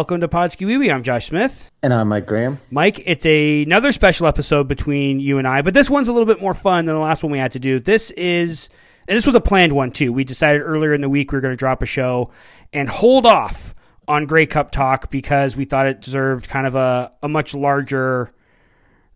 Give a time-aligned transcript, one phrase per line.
[0.00, 0.90] Welcome to Podski Wee Wee.
[0.90, 1.70] I'm Josh Smith.
[1.82, 2.56] And I'm Mike Graham.
[2.70, 6.24] Mike, it's a, another special episode between you and I, but this one's a little
[6.24, 7.78] bit more fun than the last one we had to do.
[7.78, 8.70] This is,
[9.06, 10.10] and this was a planned one too.
[10.10, 12.30] We decided earlier in the week we were going to drop a show
[12.72, 13.74] and hold off
[14.08, 18.32] on Grey Cup talk because we thought it deserved kind of a, a much larger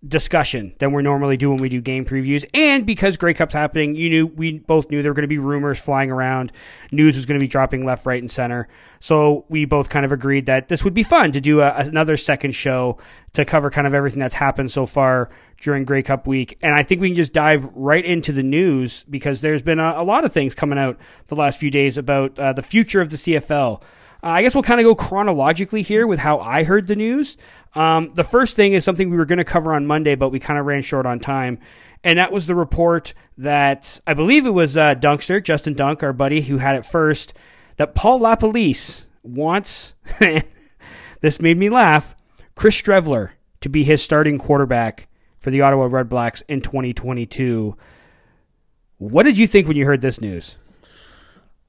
[0.07, 2.45] discussion than we normally do when we do game previews.
[2.53, 5.39] And because Grey Cup's happening, you knew we both knew there were going to be
[5.39, 6.53] rumors flying around,
[6.93, 8.69] news was going to be dropping left, right, and center.
[9.01, 12.17] So we both kind of agreed that this would be fun to do a, another
[12.17, 12.99] second show
[13.33, 15.31] to cover kind of everything that's happened so far
[15.61, 16.59] during Grey Cup week.
[16.61, 19.95] And I think we can just dive right into the news because there's been a,
[19.97, 23.11] a lot of things coming out the last few days about uh, the future of
[23.11, 23.83] the CFL.
[24.25, 27.37] Uh, I guess we'll kind of go chronologically here with how I heard the news.
[27.75, 30.41] Um, the first thing is something we were going to cover on Monday, but we
[30.41, 31.59] kind of ran short on time.
[32.03, 36.15] And that was the report that I believe it was uh, Dunkster, Justin Dunk, our
[36.15, 37.35] buddy, who had it first,
[37.77, 39.93] that Paul LaPolice wants,
[41.21, 42.15] this made me laugh,
[42.55, 47.77] Chris Streveler to be his starting quarterback for the Ottawa Red Blacks in 2022.
[48.97, 50.57] What did you think when you heard this news?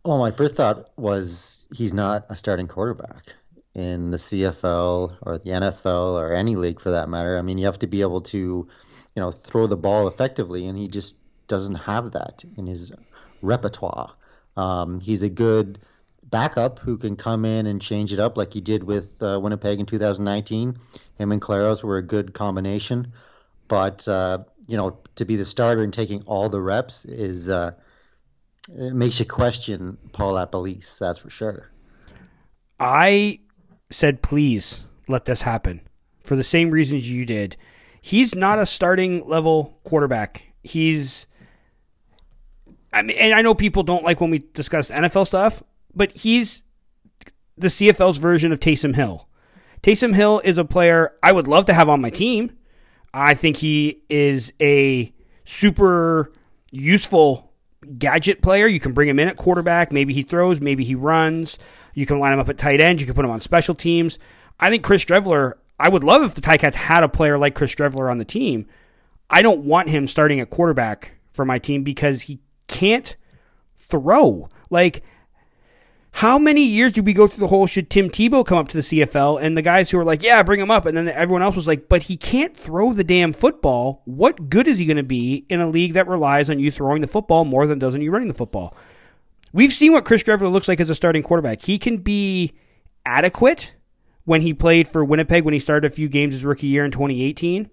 [0.06, 3.34] Well, my first thought was he's not a starting quarterback
[3.74, 7.38] in the CFL or the NFL or any league for that matter.
[7.38, 10.78] I mean, you have to be able to, you know, throw the ball effectively, and
[10.78, 11.18] he just
[11.48, 12.92] doesn't have that in his
[13.42, 14.14] repertoire.
[14.58, 15.80] Um, he's a good
[16.24, 19.80] backup who can come in and change it up like he did with uh, Winnipeg
[19.80, 20.78] in 2019.
[21.18, 23.12] Him and Collaros were a good combination,
[23.68, 27.72] but uh, you know, to be the starter and taking all the reps is uh,
[28.70, 30.98] it makes you question Paul LaPolice.
[30.98, 31.72] That's for sure.
[32.80, 33.40] I
[33.90, 35.82] said, please let this happen
[36.24, 37.58] for the same reasons you did.
[38.02, 40.54] He's not a starting level quarterback.
[40.64, 41.28] He's,
[42.92, 46.64] I mean, and I know people don't like when we discuss NFL stuff, but he's
[47.58, 49.28] the CFL's version of Taysom Hill.
[49.82, 52.58] Taysom Hill is a player I would love to have on my team.
[53.14, 55.14] I think he is a
[55.46, 56.34] super
[56.72, 57.45] useful
[57.86, 58.68] gadget player.
[58.68, 59.92] You can bring him in at quarterback.
[59.92, 61.58] Maybe he throws, maybe he runs.
[61.94, 63.00] You can line him up at tight end.
[63.00, 64.20] You can put him on special teams.
[64.60, 67.74] I think Chris Streveler, I would love if the Ticats had a player like Chris
[67.74, 68.68] Streveler on the team.
[69.30, 73.16] I don't want him starting at quarterback for my team because he can't
[73.78, 74.50] throw.
[74.70, 75.04] Like,
[76.16, 78.78] how many years did we go through the whole should Tim Tebow come up to
[78.78, 79.42] the CFL?
[79.42, 80.86] And the guys who were like, yeah, bring him up.
[80.86, 84.02] And then everyone else was like, but he can't throw the damn football.
[84.06, 87.02] What good is he going to be in a league that relies on you throwing
[87.02, 88.78] the football more than does on you running the football?
[89.52, 91.64] We've seen what Chris Streveler looks like as a starting quarterback.
[91.64, 92.54] He can be
[93.06, 93.74] adequate
[94.24, 96.92] when he played for Winnipeg when he started a few games his rookie year in
[96.92, 97.70] 2018,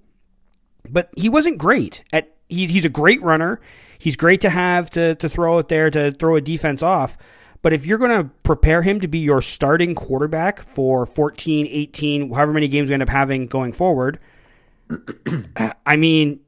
[0.91, 2.35] but he wasn't great at.
[2.49, 3.61] He's he's a great runner.
[3.99, 7.17] He's great to have to to throw it there to throw a defense off.
[7.63, 12.33] But if you're going to prepare him to be your starting quarterback for 14, 18,
[12.33, 14.19] however many games we end up having going forward,
[15.87, 16.41] I mean,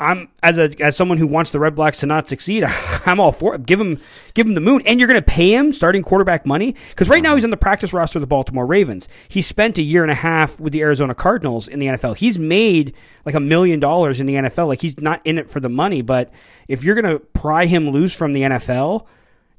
[0.00, 2.64] I'm as a as someone who wants the Red Blacks to not succeed,
[3.06, 3.66] I'm all for it.
[3.66, 4.00] Give him
[4.34, 7.22] give him the moon, and you're going to pay him starting quarterback money because right
[7.22, 9.08] now he's on the practice roster of the Baltimore Ravens.
[9.28, 12.16] He spent a year and a half with the Arizona Cardinals in the NFL.
[12.16, 12.94] He's made
[13.24, 14.66] like a million dollars in the NFL.
[14.66, 16.32] Like he's not in it for the money, but
[16.68, 19.06] if you're going to pry him loose from the NFL,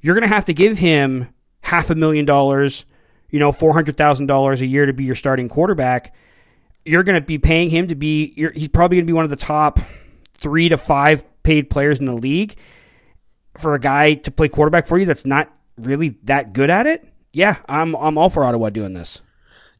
[0.01, 1.30] you're going to have to give him
[1.62, 2.86] half a million dollars,
[3.30, 6.13] you know, four hundred thousand dollars a year to be your starting quarterback.
[6.86, 8.33] You're going to be paying him to be.
[8.53, 9.80] he's probably going to be one of the top
[10.36, 12.56] three to five paid players in the league
[13.57, 17.07] for a guy to play quarterback for you that's not really that good at it.
[17.33, 19.21] Yeah, I'm I'm all for Ottawa doing this.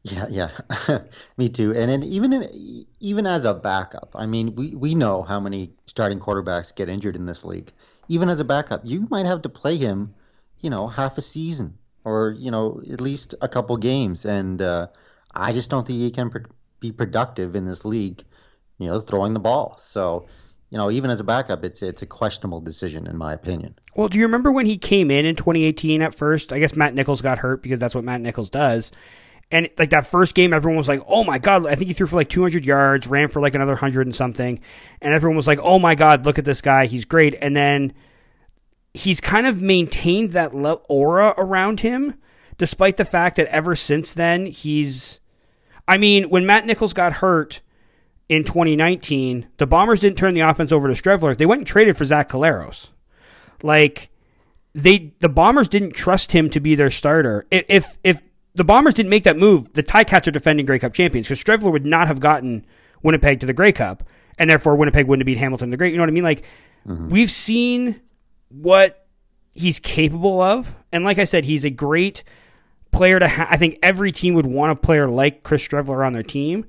[0.02, 0.98] Yeah, yeah,
[1.36, 1.74] me too.
[1.74, 6.20] And then even even as a backup, I mean, we we know how many starting
[6.20, 7.72] quarterbacks get injured in this league.
[8.08, 10.14] Even as a backup, you might have to play him,
[10.60, 14.24] you know, half a season or you know at least a couple games.
[14.24, 14.86] And uh,
[15.34, 16.44] I just don't think he can pre-
[16.80, 18.22] be productive in this league,
[18.78, 19.76] you know, throwing the ball.
[19.78, 20.26] So,
[20.70, 23.74] you know, even as a backup, it's it's a questionable decision in my opinion.
[23.94, 26.52] Well, do you remember when he came in in 2018 at first?
[26.52, 28.92] I guess Matt Nichols got hurt because that's what Matt Nichols does.
[29.50, 32.08] And like that first game, everyone was like, "Oh my god!" I think he threw
[32.08, 34.58] for like 200 yards, ran for like another hundred and something,
[35.00, 37.94] and everyone was like, "Oh my god, look at this guy, he's great." And then
[38.92, 42.14] he's kind of maintained that aura around him,
[42.58, 45.20] despite the fact that ever since then he's.
[45.86, 47.60] I mean, when Matt Nichols got hurt
[48.28, 51.36] in 2019, the Bombers didn't turn the offense over to Streveler.
[51.36, 52.88] They went and traded for Zach Collaros.
[53.62, 54.10] Like
[54.74, 57.46] they, the Bombers didn't trust him to be their starter.
[57.52, 58.22] If if
[58.56, 61.70] the Bombers didn't make that move, the Ticats are defending Grey Cup champions because Streveler
[61.70, 62.66] would not have gotten
[63.02, 64.02] Winnipeg to the Grey Cup,
[64.38, 65.92] and therefore Winnipeg wouldn't have beat Hamilton the Great.
[65.92, 66.24] You know what I mean?
[66.24, 66.44] Like
[66.86, 67.10] mm-hmm.
[67.10, 68.00] we've seen
[68.48, 69.06] what
[69.52, 72.24] he's capable of, and like I said, he's a great
[72.92, 73.28] player to.
[73.28, 76.64] Ha- I think every team would want a player like Chris Streveler on their team.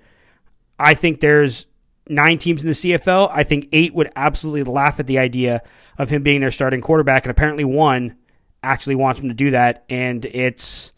[0.78, 1.68] I think there's
[2.10, 3.32] nine teams in the CFL.
[3.34, 5.64] I think eight would absolutely laugh at the idea
[5.98, 8.18] of him being their starting quarterback, and apparently one
[8.62, 10.92] actually wants him to do that, and it's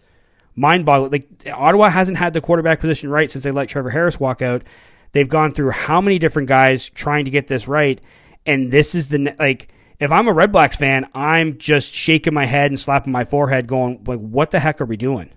[0.56, 1.12] mind boggling.
[1.12, 4.64] Like Ottawa hasn't had the quarterback position right since they let Trevor Harris walk out.
[5.12, 8.00] They've gone through how many different guys trying to get this right,
[8.46, 9.70] and this is the like.
[10.00, 13.68] If I'm a Red Blacks fan, I'm just shaking my head and slapping my forehead,
[13.68, 15.30] going like, "What the heck are we doing?"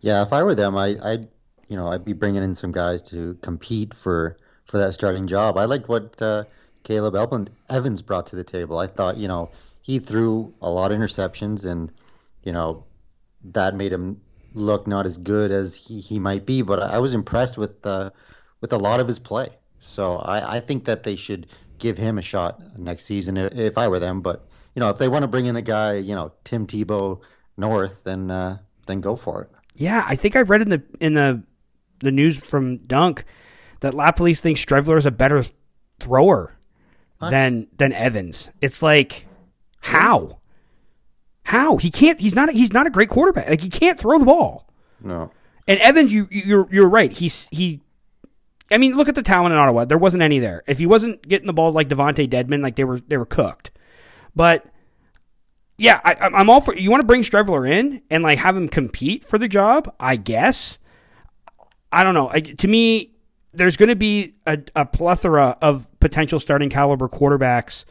[0.00, 1.28] Yeah, if I were them, I, I'd
[1.68, 4.36] you know I'd be bringing in some guys to compete for
[4.66, 5.56] for that starting job.
[5.56, 6.44] I liked what uh,
[6.84, 7.16] Caleb
[7.68, 8.78] Evans brought to the table.
[8.78, 9.50] I thought you know
[9.82, 11.92] he threw a lot of interceptions, and
[12.42, 12.84] you know
[13.52, 14.20] that made him
[14.56, 18.10] look not as good as he, he might be, but I was impressed with uh,
[18.60, 19.50] with a lot of his play.
[19.78, 21.46] So I, I think that they should
[21.78, 24.20] give him a shot next season if if I were them.
[24.20, 27.20] But you know, if they want to bring in a guy, you know, Tim Tebow
[27.56, 29.50] North, then uh, then go for it.
[29.74, 31.42] Yeah, I think I read in the in the
[32.00, 33.24] the news from Dunk
[33.80, 35.44] that LaPolice thinks Streveler is a better
[36.00, 36.56] thrower
[37.18, 37.30] what?
[37.30, 38.50] than than Evans.
[38.60, 39.26] It's like
[39.80, 40.38] how
[41.46, 42.20] how he can't?
[42.20, 42.50] He's not.
[42.50, 43.48] He's not a great quarterback.
[43.48, 44.68] Like he can't throw the ball.
[45.00, 45.30] No.
[45.68, 47.12] And Evans, you you're you're right.
[47.12, 47.80] He's he.
[48.68, 49.84] I mean, look at the talent in Ottawa.
[49.84, 50.64] There wasn't any there.
[50.66, 53.70] If he wasn't getting the ball like DeVonte Dedmon, like they were they were cooked.
[54.34, 54.66] But
[55.78, 56.76] yeah, I, am all for.
[56.76, 59.94] You want to bring Streveler in and like have him compete for the job?
[60.00, 60.80] I guess.
[61.92, 62.28] I don't know.
[62.28, 63.12] I, to me,
[63.52, 67.84] there's going to be a, a plethora of potential starting caliber quarterbacks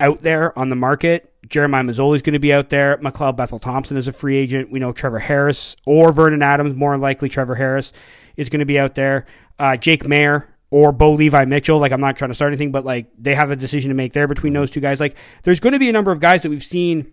[0.00, 1.32] out there on the market.
[1.48, 2.96] Jeremiah Masoli is going to be out there.
[2.98, 4.70] McLeod Bethel Thompson is a free agent.
[4.70, 7.92] We know Trevor Harris or Vernon Adams, more likely Trevor Harris,
[8.36, 9.26] is going to be out there.
[9.58, 11.78] Uh, Jake Maier or Bo Levi Mitchell.
[11.78, 14.12] Like, I'm not trying to start anything, but like they have a decision to make
[14.12, 15.00] there between those two guys.
[15.00, 17.12] Like, there's going to be a number of guys that we've seen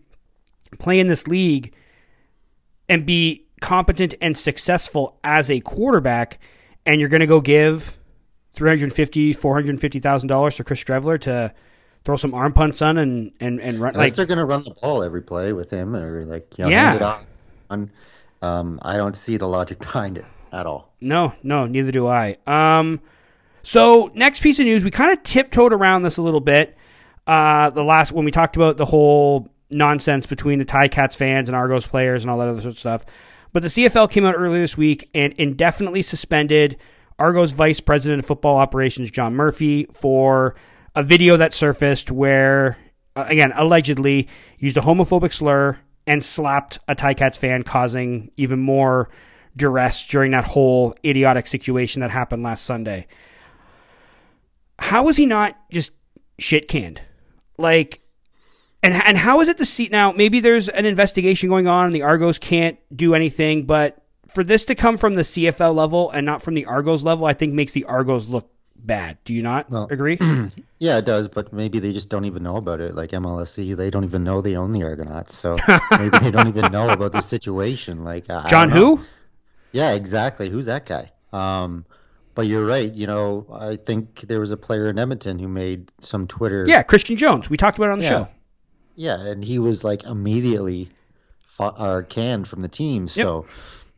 [0.79, 1.73] play in this league
[2.87, 6.39] and be competent and successful as a quarterback,
[6.85, 7.97] and you're going to go give
[8.53, 11.53] 350 $450,000 to Chris Streveler to
[12.03, 13.93] throw some arm punts on and and and run.
[13.93, 16.65] Unless like they're going to run the ball every play with him, or like you
[16.65, 16.95] know, yeah.
[16.95, 17.25] it off.
[18.41, 20.93] Um, I don't see the logic behind it at all.
[20.99, 22.37] No, no, neither do I.
[22.47, 23.01] Um,
[23.63, 26.75] so next piece of news, we kind of tiptoed around this a little bit.
[27.27, 31.47] Uh, the last when we talked about the whole nonsense between the Tie Cats fans
[31.49, 33.05] and Argos players and all that other sort of stuff.
[33.53, 36.77] But the CFL came out earlier this week and indefinitely suspended
[37.19, 40.55] Argos Vice President of Football Operations John Murphy for
[40.95, 42.77] a video that surfaced where,
[43.15, 49.09] uh, again, allegedly used a homophobic slur and slapped a Ticats fan, causing even more
[49.55, 53.07] duress during that whole idiotic situation that happened last Sunday.
[54.79, 55.91] How was he not just
[56.39, 57.01] shit canned?
[57.57, 58.01] Like,
[58.81, 60.11] and and how is it the seat now?
[60.11, 63.65] Maybe there's an investigation going on, and the Argos can't do anything.
[63.65, 67.25] But for this to come from the CFL level and not from the Argos level,
[67.25, 68.49] I think makes the Argos look
[68.85, 69.17] bad.
[69.25, 70.17] Do you not well, agree?
[70.79, 72.95] yeah, it does, but maybe they just don't even know about it.
[72.95, 75.55] Like MLSE, they don't even know they own the Argonauts, so
[75.91, 78.03] maybe they don't even know about the situation.
[78.03, 79.01] Like I, John, who?
[79.71, 80.49] Yeah, exactly.
[80.49, 81.11] Who's that guy?
[81.31, 81.85] Um,
[82.35, 82.91] but you're right.
[82.91, 86.65] You know, I think there was a player in Edmonton who made some Twitter.
[86.67, 87.49] Yeah, Christian Jones.
[87.49, 88.09] We talked about it on the yeah.
[88.11, 88.27] show.
[88.95, 90.89] Yeah, and he was like immediately
[91.57, 93.07] fought, uh, canned from the team.
[93.07, 93.45] So.
[93.47, 93.53] Yep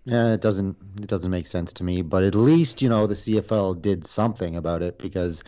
[0.06, 2.02] yeah, it doesn't it doesn't make sense to me.
[2.02, 5.44] But at least you know the CFL did something about it because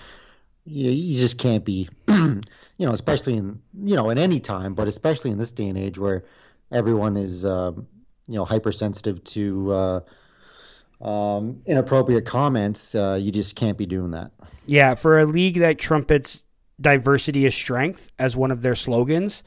[0.65, 2.41] you, you just can't be, you
[2.79, 5.97] know, especially in you know in any time, but especially in this day and age
[5.97, 6.23] where
[6.71, 7.87] everyone is um,
[8.27, 9.99] you know hypersensitive to uh,
[11.01, 12.95] um, inappropriate comments.
[12.95, 14.31] Uh, you just can't be doing that.
[14.65, 16.43] Yeah, for a league that trumpets
[16.79, 19.43] diversity is strength as one of their slogans,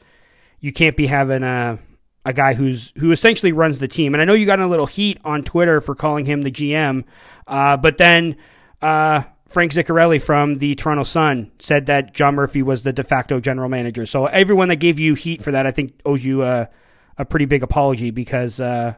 [0.59, 1.79] you can't be having a
[2.25, 4.13] a guy who's who essentially runs the team.
[4.13, 7.05] And I know you got a little heat on Twitter for calling him the GM,
[7.47, 8.35] uh, but then
[8.81, 13.39] uh, Frank Zicarelli from the Toronto Sun said that John Murphy was the de facto
[13.39, 14.05] general manager.
[14.05, 16.69] So everyone that gave you heat for that, I think, owes you a,
[17.17, 18.93] a pretty big apology because uh,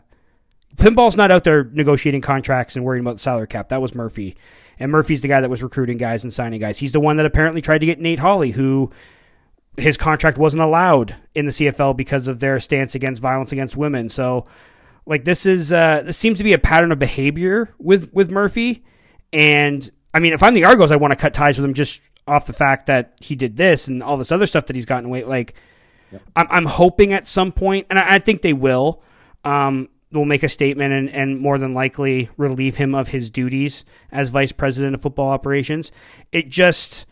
[0.75, 3.69] Pinball's not out there negotiating contracts and worrying about the salary cap.
[3.69, 4.35] That was Murphy.
[4.77, 6.79] And Murphy's the guy that was recruiting guys and signing guys.
[6.79, 8.91] He's the one that apparently tried to get Nate Holley, who
[9.77, 14.09] his contract wasn't allowed in the CFL because of their stance against violence against women.
[14.09, 14.45] So,
[15.05, 18.83] like this is uh, this seems to be a pattern of behavior with with Murphy.
[19.33, 22.01] And I mean, if I'm the Argos, I want to cut ties with him just
[22.27, 25.05] off the fact that he did this and all this other stuff that he's gotten
[25.05, 25.23] away.
[25.23, 25.55] Like,
[26.11, 26.21] yep.
[26.35, 29.01] I'm, I'm hoping at some point, and I, I think they will.
[29.43, 33.85] Um, will make a statement and, and more than likely relieve him of his duties
[34.11, 35.91] as vice president of football operations.
[36.33, 37.05] It just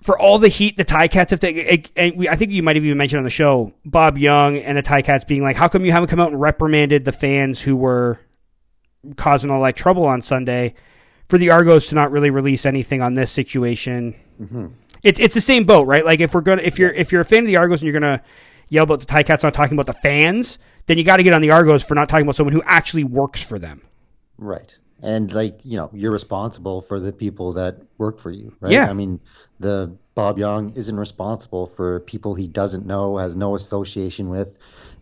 [0.00, 2.76] for all the heat the Tie Cats have taken, and we, I think you might
[2.76, 5.68] have even mentioned on the show Bob Young and the Tie Cats being like, "How
[5.68, 8.20] come you haven't come out and reprimanded the fans who were
[9.16, 10.74] causing all that trouble on Sunday?"
[11.28, 14.66] For the Argos to not really release anything on this situation, mm-hmm.
[15.02, 16.04] it's it's the same boat, right?
[16.04, 18.00] Like if we're gonna if you're if you're a fan of the Argos and you're
[18.00, 18.22] gonna
[18.68, 21.34] yell about the Tie Cats not talking about the fans, then you got to get
[21.34, 23.82] on the Argos for not talking about someone who actually works for them.
[24.38, 24.78] Right.
[25.02, 28.72] And like, you know, you're responsible for the people that work for you, right?
[28.72, 28.88] Yeah.
[28.88, 29.20] I mean,
[29.58, 34.48] the Bob Young isn't responsible for people he doesn't know, has no association with,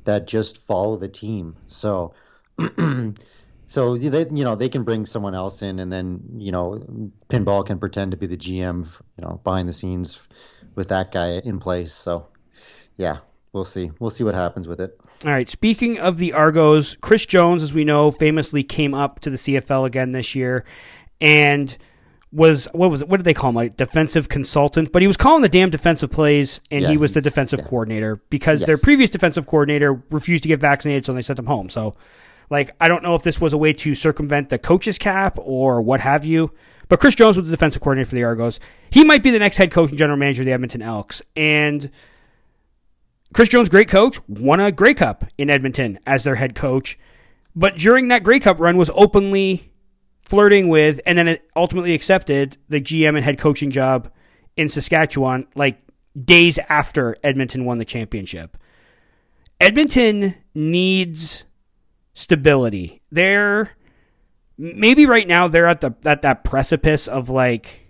[0.05, 1.57] that just follow the team.
[1.67, 2.15] So,
[3.67, 7.67] so they, you know, they can bring someone else in, and then you know, Pinball
[7.67, 8.87] can pretend to be the GM,
[9.17, 10.19] you know, behind the scenes
[10.75, 11.93] with that guy in place.
[11.93, 12.29] So,
[12.97, 13.19] yeah,
[13.59, 13.91] we'll see.
[13.99, 14.99] We'll see what happens with it.
[15.25, 15.49] All right.
[15.49, 19.85] Speaking of the Argos, Chris Jones, as we know, famously came up to the CFL
[19.85, 20.65] again this year,
[21.21, 21.77] and
[22.31, 25.17] was what was it, what did they call him like defensive consultant but he was
[25.17, 27.65] calling the damn defensive plays and yeah, he was the defensive yeah.
[27.65, 28.67] coordinator because yes.
[28.67, 31.97] their previous defensive coordinator refused to get vaccinated so they sent him home so
[32.51, 35.81] like i don't know if this was a way to circumvent the coach's cap or
[35.81, 36.53] what have you
[36.89, 38.61] but chris jones was the defensive coordinator for the argos
[38.91, 41.91] he might be the next head coach and general manager of the edmonton elks and
[43.33, 46.99] Chris Jones, great coach, won a Grey Cup in Edmonton as their head coach,
[47.55, 49.73] but during that Grey Cup run was openly
[50.23, 54.11] flirting with and then ultimately accepted the GM and head coaching job
[54.57, 55.81] in Saskatchewan like
[56.25, 58.57] days after Edmonton won the championship.
[59.61, 61.45] Edmonton needs
[62.13, 63.01] stability.
[63.11, 63.71] They're
[64.57, 67.88] maybe right now they're at the at that precipice of like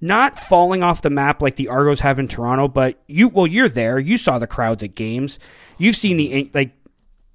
[0.00, 3.68] not falling off the map like the Argos have in Toronto, but you well you're
[3.68, 3.98] there.
[3.98, 5.38] You saw the crowds at games.
[5.78, 6.72] You've seen the like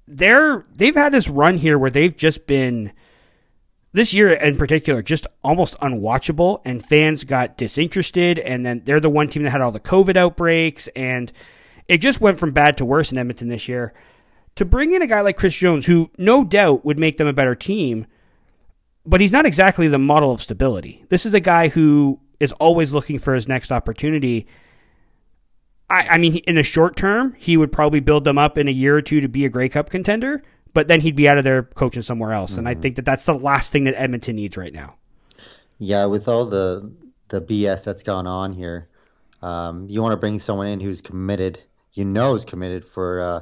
[0.06, 2.92] they're they've had this run here where they've just been
[3.92, 9.10] this year in particular just almost unwatchable and fans got disinterested and then they're the
[9.10, 11.32] one team that had all the COVID outbreaks and
[11.88, 13.92] it just went from bad to worse in Edmonton this year.
[14.56, 17.32] To bring in a guy like Chris Jones who no doubt would make them a
[17.32, 18.06] better team,
[19.04, 21.04] but he's not exactly the model of stability.
[21.08, 24.48] This is a guy who is always looking for his next opportunity.
[25.88, 28.72] I, I mean, in the short term, he would probably build them up in a
[28.72, 30.42] year or two to be a Grey Cup contender,
[30.74, 32.50] but then he'd be out of there coaching somewhere else.
[32.52, 32.58] Mm-hmm.
[32.58, 32.82] And I mm-hmm.
[32.82, 34.96] think that that's the last thing that Edmonton needs right now.
[35.78, 36.92] Yeah, with all the
[37.28, 38.88] the BS that's gone on here,
[39.40, 41.62] um, you want to bring someone in who's committed.
[41.92, 43.40] You know, is committed for uh,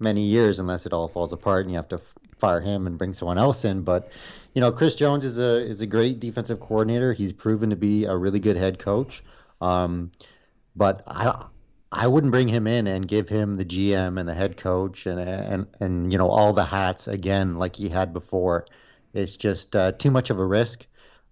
[0.00, 2.00] many years, unless it all falls apart and you have to
[2.38, 3.82] fire him and bring someone else in.
[3.82, 4.10] But
[4.54, 7.12] you know, Chris Jones is a is a great defensive coordinator.
[7.12, 9.22] He's proven to be a really good head coach.
[9.60, 10.10] Um,
[10.74, 11.46] but I
[11.92, 15.20] I wouldn't bring him in and give him the GM and the head coach and
[15.20, 18.66] and and you know all the hats again like he had before.
[19.12, 20.86] It's just uh, too much of a risk,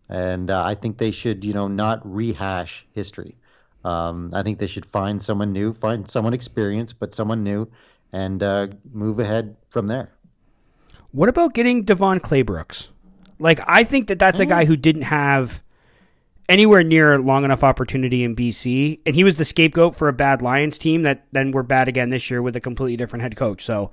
[0.08, 3.36] and uh, I think they should you know not rehash history.
[3.84, 7.70] Um, I think they should find someone new, find someone experienced, but someone new,
[8.12, 10.10] and uh, move ahead from there.
[11.12, 12.88] What about getting Devon Claybrooks?
[13.38, 14.66] Like, I think that that's a guy oh.
[14.66, 15.62] who didn't have
[16.48, 20.42] anywhere near long enough opportunity in BC, and he was the scapegoat for a bad
[20.42, 23.64] Lions team that then were bad again this year with a completely different head coach.
[23.64, 23.90] So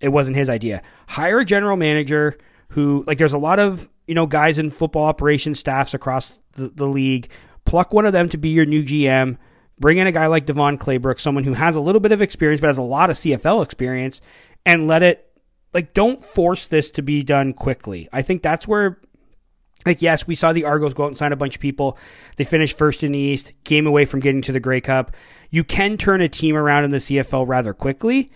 [0.00, 0.82] it wasn't his idea.
[1.08, 5.04] Hire a general manager who, like, there's a lot of you know guys in football
[5.04, 7.30] operations staffs across the, the league.
[7.64, 9.38] Pluck one of them to be your new GM.
[9.80, 12.60] Bring in a guy like Devon Claybrook, someone who has a little bit of experience
[12.60, 14.20] but has a lot of CFL experience,
[14.64, 15.30] and let it
[15.74, 18.08] like don't force this to be done quickly.
[18.12, 19.00] I think that's where
[19.84, 21.98] like yes, we saw the Argos go out and sign a bunch of people.
[22.36, 25.14] They finished first in the East, came away from getting to the Grey Cup.
[25.50, 28.30] You can turn a team around in the CFL rather quickly,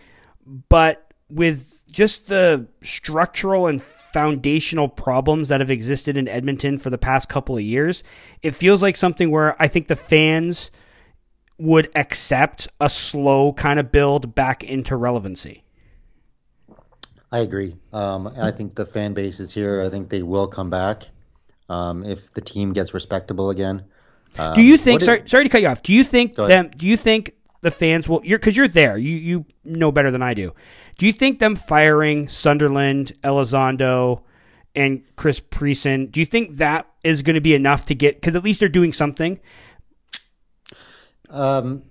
[0.68, 6.98] but with just the structural and foundational problems that have existed in Edmonton for the
[6.98, 8.02] past couple of years,
[8.42, 10.70] it feels like something where I think the fans
[11.58, 15.64] would accept a slow kind of build back into relevancy.
[17.30, 17.76] I agree.
[17.92, 19.82] Um, I think the fan base is here.
[19.82, 21.08] I think they will come back
[21.68, 23.84] um, if the team gets respectable again.
[24.38, 25.02] Um, Do you think?
[25.02, 25.82] Sorry, sorry to cut you off.
[25.82, 26.70] Do you think them?
[26.76, 28.20] Do you think the fans will?
[28.24, 28.96] You're because you're there.
[28.96, 30.54] You you know better than I do.
[30.96, 34.22] Do you think them firing Sunderland, Elizondo,
[34.74, 36.10] and Chris Presson?
[36.10, 38.16] Do you think that is going to be enough to get?
[38.16, 39.38] Because at least they're doing something.
[41.30, 41.82] Um,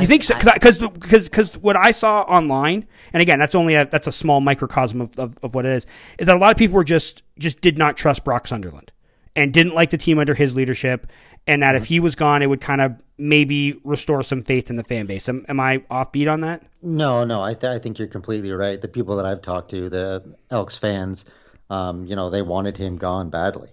[0.00, 0.34] You think so?
[0.36, 4.40] Because because because what I saw online, and again, that's only a that's a small
[4.40, 5.86] microcosm of, of, of what it is,
[6.18, 8.90] is that a lot of people were just just did not trust Brock Sunderland
[9.36, 11.06] and didn't like the team under his leadership,
[11.46, 14.76] and that if he was gone, it would kind of maybe restore some faith in
[14.76, 15.28] the fan base.
[15.28, 16.64] Am, am I offbeat on that?
[16.82, 18.80] No, no, I, th- I think you're completely right.
[18.80, 21.24] The people that I've talked to, the Elks fans,
[21.70, 23.70] um, you know, they wanted him gone badly.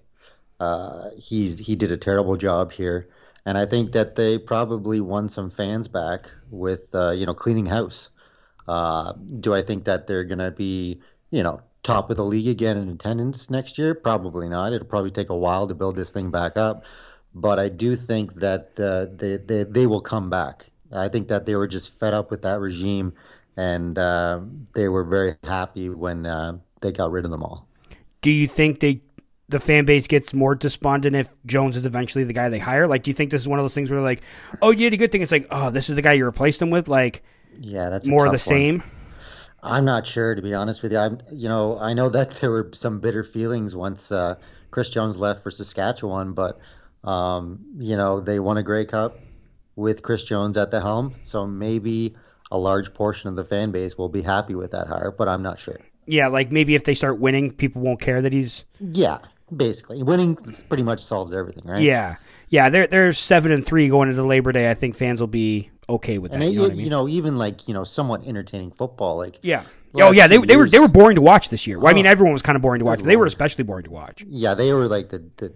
[0.59, 3.07] Uh, he's he did a terrible job here,
[3.45, 7.65] and I think that they probably won some fans back with uh, you know cleaning
[7.65, 8.09] house.
[8.67, 12.77] Uh, do I think that they're gonna be you know top of the league again
[12.77, 13.95] in attendance next year?
[13.95, 14.73] Probably not.
[14.73, 16.83] It'll probably take a while to build this thing back up,
[17.33, 20.67] but I do think that uh, they, they they will come back.
[20.91, 23.13] I think that they were just fed up with that regime,
[23.57, 24.41] and uh,
[24.73, 27.67] they were very happy when uh, they got rid of them all.
[28.21, 29.01] Do you think they
[29.49, 32.87] the fan base gets more despondent if Jones is eventually the guy they hire?
[32.87, 34.21] Like, do you think this is one of those things where like,
[34.61, 35.21] oh, you had a good thing?
[35.21, 37.23] It's like, oh, this is the guy you replaced him with, like
[37.59, 38.39] Yeah, that's more of the one.
[38.39, 38.83] same.
[39.61, 40.97] I'm not sure to be honest with you.
[40.97, 44.35] I'm, you know, I know that there were some bitter feelings once uh,
[44.71, 46.59] Chris Jones left for Saskatchewan, but
[47.03, 49.19] um, you know they won a Grey Cup
[49.75, 52.15] with Chris Jones at the helm, so maybe
[52.51, 55.43] a large portion of the fan base will be happy with that hire, but I'm
[55.43, 55.79] not sure.
[56.05, 59.19] Yeah, like maybe if they start winning, people won't care that he's Yeah,
[59.55, 60.35] basically, winning
[60.67, 61.81] pretty much solves everything, right?
[61.81, 62.15] Yeah,
[62.49, 62.69] yeah.
[62.69, 64.69] They're they're seven and three going into Labor Day.
[64.69, 66.41] I think fans will be okay with that.
[66.41, 66.83] and you know it, I mean?
[66.85, 69.63] you know, even like you know, somewhat entertaining football, like yeah.
[69.95, 71.79] Oh yeah, they, they were they were boring to watch this year.
[71.79, 72.11] Well, I mean, Oh.
[72.11, 72.99] everyone was kind of boring to watch.
[72.99, 74.23] But they were especially boring to watch.
[74.27, 75.51] yeah, they were like the the,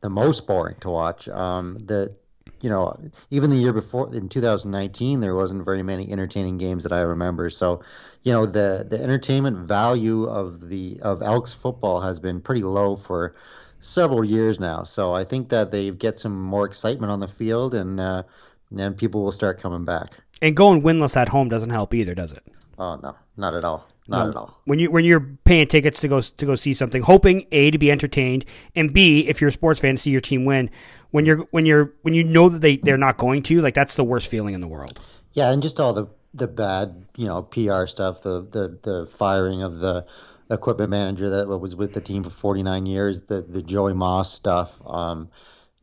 [0.00, 1.28] the most boring to watch.
[1.28, 2.16] Um, the
[2.60, 2.96] you know
[3.30, 7.50] even the year before in 2019 there wasn't very many entertaining games that I remember.
[7.50, 7.82] So
[8.22, 12.96] you know the the entertainment value of the of Elks football has been pretty low
[12.96, 13.34] for
[13.80, 14.82] several years now.
[14.82, 18.00] So I think that they get some more excitement on the field and.
[18.00, 18.22] Uh,
[18.70, 20.10] then people will start coming back.
[20.42, 22.44] And going winless at home doesn't help either, does it?
[22.78, 23.88] Oh no, not at all.
[24.08, 24.60] Not at all.
[24.64, 27.78] When you when you're paying tickets to go to go see something, hoping a to
[27.78, 30.70] be entertained, and b if you're a sports fan to see your team win.
[31.10, 33.94] When you're when you're when you know that they they're not going to, like that's
[33.94, 34.98] the worst feeling in the world.
[35.32, 39.62] Yeah, and just all the the bad, you know, PR stuff, the the the firing
[39.62, 40.06] of the
[40.50, 44.74] equipment manager that was with the team for 49 years, the the Joey Moss stuff.
[44.86, 45.30] Um,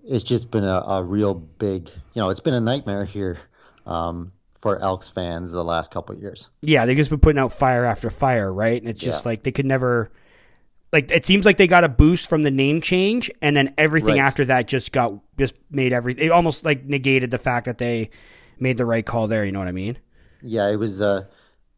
[0.03, 3.39] it's just been a, a real big, you know, it's been a nightmare here
[3.85, 4.31] um,
[4.65, 6.49] for Elks fans the last couple of years.
[6.63, 8.81] Yeah, they've just been putting out fire after fire, right?
[8.81, 9.29] And it's just Yeah.
[9.29, 10.09] like they could never
[10.91, 14.15] like it seems like they got a boost from the name change and then everything
[14.17, 14.25] Right.
[14.25, 18.09] after that just got just made everything it almost like negated the fact that they
[18.59, 19.99] made the right call there, you know what I mean?
[20.41, 21.25] Yeah, it was uh,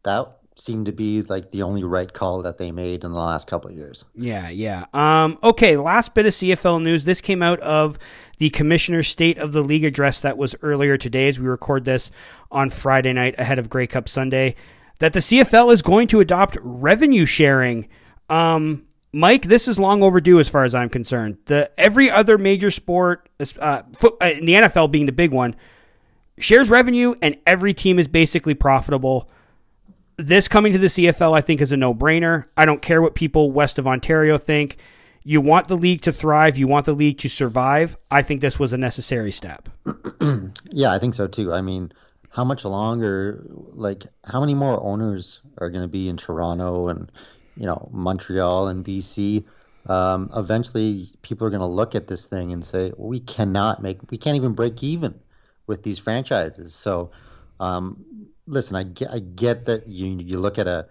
[0.04, 3.46] that seemed to be like the only right call that they made in the last
[3.46, 4.06] couple of years.
[4.14, 4.86] Yeah, yeah.
[4.94, 7.04] Um, okay, last bit of CFL news.
[7.04, 7.98] This came out of
[8.38, 12.10] the Commissioner's State of the League address that was earlier today as we record this
[12.50, 14.54] on Friday night ahead of Grey Cup Sunday.
[14.98, 17.88] That the CFL is going to adopt revenue sharing.
[18.28, 21.38] Um, Mike, this is long overdue as far as I'm concerned.
[21.46, 25.54] The every other major sport, uh, foot, uh, the NFL being the big one,
[26.38, 29.30] shares revenue, and every team is basically profitable
[30.18, 32.46] this coming to the CFL, I think, is a no brainer.
[32.56, 34.76] I don't care what people west of Ontario think.
[35.28, 37.98] You want the league to thrive, you want the league to survive.
[38.10, 39.68] I think this was a necessary step.
[40.70, 41.52] Yeah, I think so too.
[41.52, 41.92] I mean,
[42.30, 47.12] how much longer, like, how many more owners are going to be in Toronto and,
[47.56, 49.44] you know, Montreal and BC?
[49.86, 54.10] Um, eventually, people are going to look at this thing and say, we cannot make,
[54.10, 55.20] we can't even break even
[55.66, 56.74] with these franchises.
[56.74, 57.10] So,
[57.60, 58.02] um,
[58.46, 60.88] listen, I get, I get that you you look at a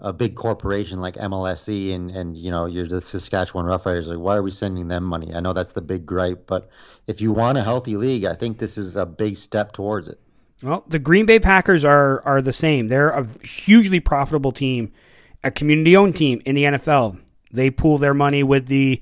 [0.00, 4.36] a big corporation like MLSE and and you know you're the Saskatchewan Roughriders like why
[4.36, 5.34] are we sending them money?
[5.34, 6.70] I know that's the big gripe, but
[7.06, 10.18] if you want a healthy league, I think this is a big step towards it.
[10.62, 12.88] Well, the Green Bay Packers are are the same.
[12.88, 14.92] They're a hugely profitable team,
[15.44, 17.18] a community owned team in the NFL.
[17.52, 19.00] They pool their money with the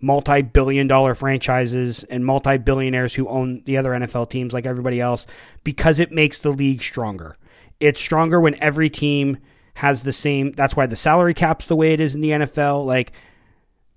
[0.00, 5.00] multi billion dollar franchises and multi billionaires who own the other NFL teams like everybody
[5.00, 5.26] else
[5.62, 7.36] because it makes the league stronger.
[7.78, 9.38] It's stronger when every team
[9.74, 12.84] has the same that's why the salary cap's the way it is in the NFL.
[12.84, 13.12] Like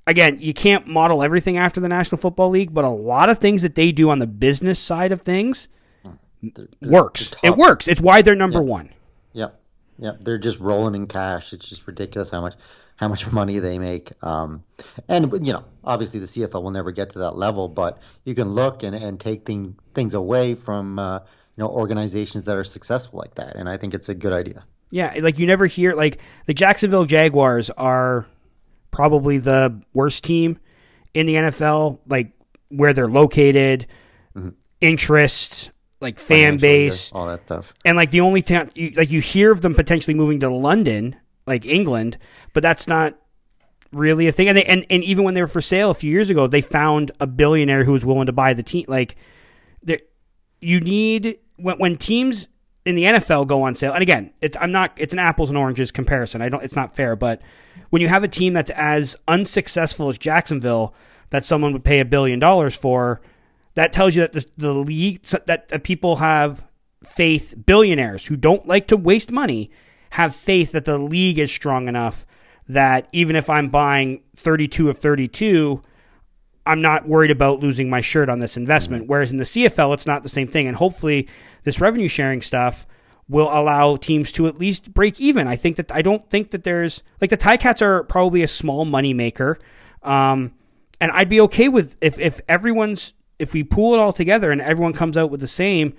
[0.07, 3.61] again, you can't model everything after the National Football League, but a lot of things
[3.61, 5.67] that they do on the business side of things
[6.81, 7.29] works.
[7.29, 7.39] top.
[7.43, 7.87] It works.
[7.87, 8.89] It's why they're number one.
[9.33, 9.59] Yep.
[9.99, 10.17] Yep.
[10.21, 11.53] they're just rolling in cash.
[11.53, 12.55] It's just ridiculous how much
[12.97, 14.11] how much money they make.
[14.23, 14.63] Um,
[15.07, 18.49] and you know, obviously the CFL will never get to that level, but you can
[18.49, 23.19] look and, and take things things away from uh, you know organizations that are successful
[23.19, 23.55] like that.
[23.55, 24.63] And I think it's a good idea.
[24.93, 28.27] Yeah, like you never hear like the Jacksonville Jaguars are
[28.91, 30.59] probably the worst team
[31.15, 32.33] in the NFL, like
[32.69, 33.87] where they're located,
[34.35, 34.49] mm-hmm.
[34.81, 37.73] interest, like fan base, all that stuff.
[37.83, 41.15] And like the only town, you, like you hear of them potentially moving to London,
[41.47, 42.19] like England,
[42.53, 43.15] but that's not
[43.91, 44.47] really a thing.
[44.47, 46.61] And they, and, and even when they were for sale a few years ago, they
[46.61, 48.85] found a billionaire who was willing to buy the team.
[48.87, 49.15] Like,
[49.81, 50.01] there,
[50.61, 52.47] you need when when teams
[52.85, 53.93] in the NFL go on sale.
[53.93, 56.41] And again, it's I'm not it's an apples and oranges comparison.
[56.41, 57.41] I don't it's not fair, but
[57.89, 60.93] when you have a team that's as unsuccessful as Jacksonville
[61.29, 63.21] that someone would pay a billion dollars for,
[63.75, 66.65] that tells you that the, the league that, that people have
[67.03, 69.69] faith billionaires who don't like to waste money
[70.11, 72.25] have faith that the league is strong enough
[72.67, 75.81] that even if I'm buying 32 of 32
[76.65, 79.03] I'm not worried about losing my shirt on this investment.
[79.03, 79.11] Mm-hmm.
[79.11, 80.67] Whereas in the CFL, it's not the same thing.
[80.67, 81.27] And hopefully,
[81.63, 82.85] this revenue sharing stuff
[83.27, 85.47] will allow teams to at least break even.
[85.47, 88.47] I think that I don't think that there's like the tie cats are probably a
[88.47, 89.59] small money maker,
[90.03, 90.53] um,
[90.99, 94.61] and I'd be okay with if if everyone's if we pool it all together and
[94.61, 95.93] everyone comes out with the same.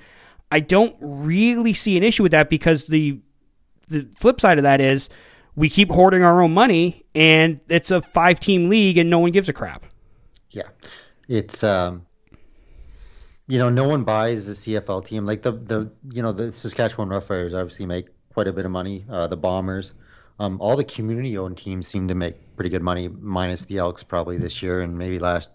[0.50, 3.20] I don't really see an issue with that because the
[3.88, 5.08] the flip side of that is
[5.56, 9.30] we keep hoarding our own money and it's a five team league and no one
[9.30, 9.86] gives a crap.
[10.50, 10.68] Yeah,
[11.28, 12.06] it's um,
[13.46, 15.26] you know, no one buys the CFL team.
[15.26, 19.04] Like the the you know the Saskatchewan Roughriders obviously make quite a bit of money.
[19.08, 19.94] Uh, the Bombers,
[20.38, 24.38] um, all the community-owned teams seem to make pretty good money, minus the Elks probably
[24.38, 25.50] this year and maybe last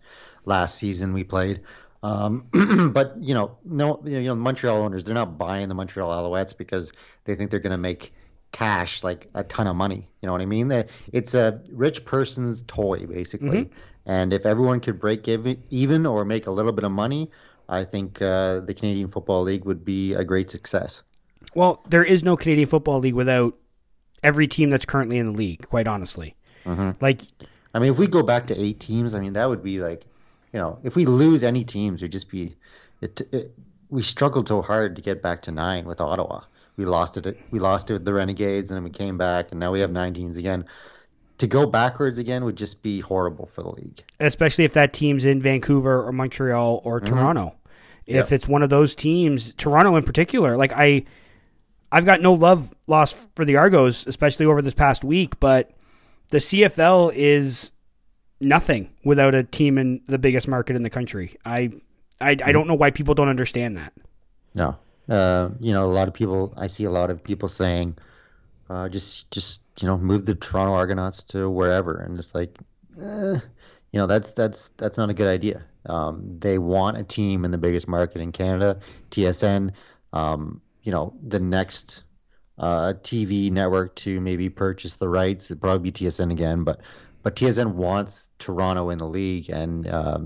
[0.46, 1.62] last season we played.
[2.02, 2.46] Um,
[2.94, 6.92] but you know, no, you know, Montreal owners they're not buying the Montreal Alouettes because
[7.26, 8.14] they think they're going to make
[8.52, 10.08] cash like a ton of money.
[10.22, 10.72] You know what I mean?
[11.12, 13.66] It's a rich person's toy basically.
[13.66, 13.74] Mm-hmm.
[14.06, 17.30] And if everyone could break even or make a little bit of money,
[17.70, 21.04] I think uh, the Canadian Football League would be a great success.
[21.54, 23.56] Well, there is no Canadian Football League without
[24.24, 25.68] every team that's currently in the league.
[25.68, 26.92] Quite honestly, mm-hmm.
[27.02, 27.22] like,
[27.74, 30.06] I mean, if we go back to eight teams, I mean, that would be like,
[30.52, 32.56] you know, if we lose any teams, it'd just be,
[33.02, 33.54] it, it
[33.90, 36.42] we struggled so hard to get back to nine with Ottawa.
[36.76, 37.40] We lost it.
[37.52, 39.92] We lost it with the Renegades, and then we came back, and now we have
[39.92, 40.66] nine teams again
[41.40, 44.04] to go backwards again would just be horrible for the league.
[44.20, 47.14] Especially if that team's in Vancouver or Montreal or mm-hmm.
[47.14, 47.56] Toronto.
[48.18, 51.04] If it's one of those teams, Toronto in particular, like I
[51.92, 55.72] I've got no love lost for the Argos, especially over this past week, but
[56.30, 57.72] the CFL is
[58.40, 61.38] nothing without a team in the biggest market in the country.
[61.46, 61.72] I
[62.22, 62.32] I.
[62.44, 63.94] I don't know why people don't understand that.
[64.54, 64.78] No.
[65.08, 67.98] Uh, you know, a lot of people I see a lot of people saying
[68.70, 72.58] uh, just just you know move the Toronto Argonauts to wherever, and it's like,
[73.02, 73.40] eh,
[73.92, 75.64] you know that's that's that's not a good idea.
[75.86, 78.80] Um, they want a team in the biggest market in Canada,
[79.12, 79.74] TSN.
[80.14, 82.04] Um, you know the next
[82.58, 85.46] uh, TV network to maybe purchase the rights.
[85.46, 86.82] It'd probably be TSN again, but
[87.24, 90.20] but TSN wants Toronto in the league, and uh,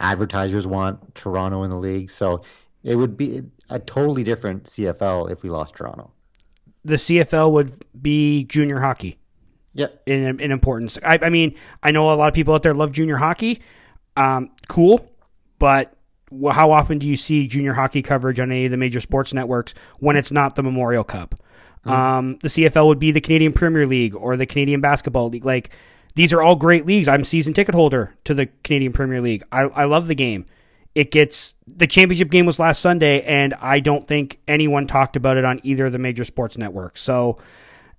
[0.00, 2.10] advertisers want Toronto in the league.
[2.10, 2.42] So
[2.82, 6.10] it would be a totally different CFL if we lost Toronto
[6.84, 9.18] the CFL would be junior hockey.
[9.74, 10.02] Yep.
[10.06, 10.98] In, in importance.
[11.04, 13.60] I, I, mean, I know a lot of people out there love junior hockey.
[14.20, 15.08] Um, cool.
[15.58, 15.94] But
[16.52, 19.74] how often do you see junior hockey coverage on any of the major sports networks
[19.98, 21.42] when it's not the Memorial Cup?
[21.86, 21.90] Mm.
[21.90, 25.44] Um, the CFL would be the Canadian Premier League or the Canadian Basketball League.
[25.44, 25.70] Like,
[26.14, 27.08] these are all great leagues.
[27.08, 29.42] I'm season ticket holder to the Canadian Premier League.
[29.52, 30.46] I, I love the game
[30.94, 35.36] it gets the championship game was last Sunday, and I don't think anyone talked about
[35.36, 37.00] it on either of the major sports networks.
[37.00, 37.38] So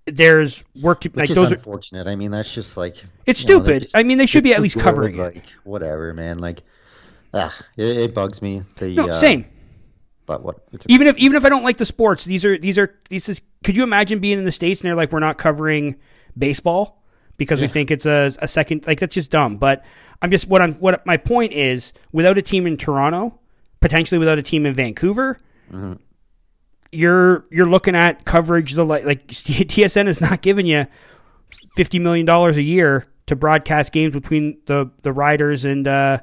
[0.05, 2.07] there's work to Which like those unfortunate.
[2.07, 3.83] Are, I mean, that's just like it's stupid.
[3.83, 5.43] Just, I mean, they should be at least covering like, it.
[5.63, 6.39] Whatever, man.
[6.39, 6.63] Like,
[7.33, 8.63] ah, it, it bugs me.
[8.77, 9.45] The, no, uh, same.
[10.25, 10.59] But what?
[10.87, 13.41] even if even if I don't like the sports, these are these are these is.
[13.63, 15.97] Could you imagine being in the states and they're like, we're not covering
[16.37, 17.03] baseball
[17.37, 17.67] because yeah.
[17.67, 18.87] we think it's a, a second.
[18.87, 19.57] Like that's just dumb.
[19.57, 19.83] But
[20.21, 21.93] I'm just what I'm what my point is.
[22.11, 23.39] Without a team in Toronto,
[23.81, 25.39] potentially without a team in Vancouver,
[25.71, 25.93] mm-hmm.
[26.91, 28.73] You're you're looking at coverage.
[28.73, 30.87] The like, like TSN is not giving you
[31.75, 36.19] fifty million dollars a year to broadcast games between the the Riders and uh,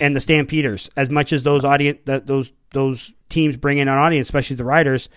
[0.00, 0.90] and the Stampeders.
[0.96, 4.64] As much as those audience that those those teams bring in an audience, especially the
[4.64, 5.08] Riders,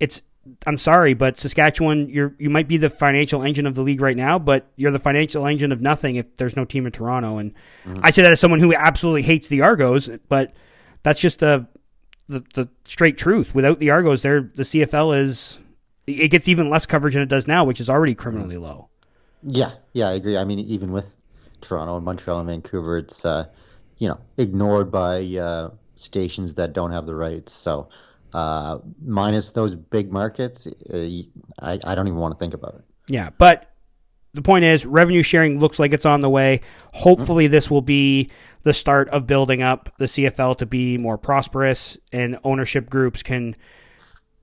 [0.00, 0.22] it's
[0.66, 4.16] I'm sorry, but Saskatchewan, you're you might be the financial engine of the league right
[4.16, 7.38] now, but you're the financial engine of nothing if there's no team in Toronto.
[7.38, 8.00] And mm-hmm.
[8.02, 10.52] I say that as someone who absolutely hates the Argos, but
[11.04, 11.66] that's just the,
[12.28, 13.54] the the straight truth.
[13.54, 15.60] Without the Argos, there the CFL is
[16.06, 18.88] it gets even less coverage than it does now, which is already criminally low.
[19.42, 20.36] Yeah, yeah, I agree.
[20.36, 21.14] I mean, even with
[21.60, 23.46] Toronto and Montreal and Vancouver, it's uh,
[23.98, 27.52] you know ignored by uh, stations that don't have the rights.
[27.52, 27.88] So
[28.34, 31.08] uh, minus those big markets, uh,
[31.60, 32.84] I, I don't even want to think about it.
[33.08, 33.71] Yeah, but
[34.34, 36.62] the point is, revenue sharing looks like it's on the way.
[36.92, 38.30] Hopefully, this will be
[38.62, 43.54] the start of building up the CFL to be more prosperous, and ownership groups can,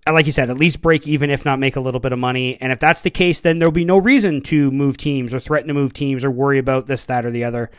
[0.06, 2.60] like you said, at least break even, if not make a little bit of money.
[2.62, 5.69] And if that's the case, then there'll be no reason to move teams or threaten
[5.69, 7.71] to move teams or worry about this, that, or the other.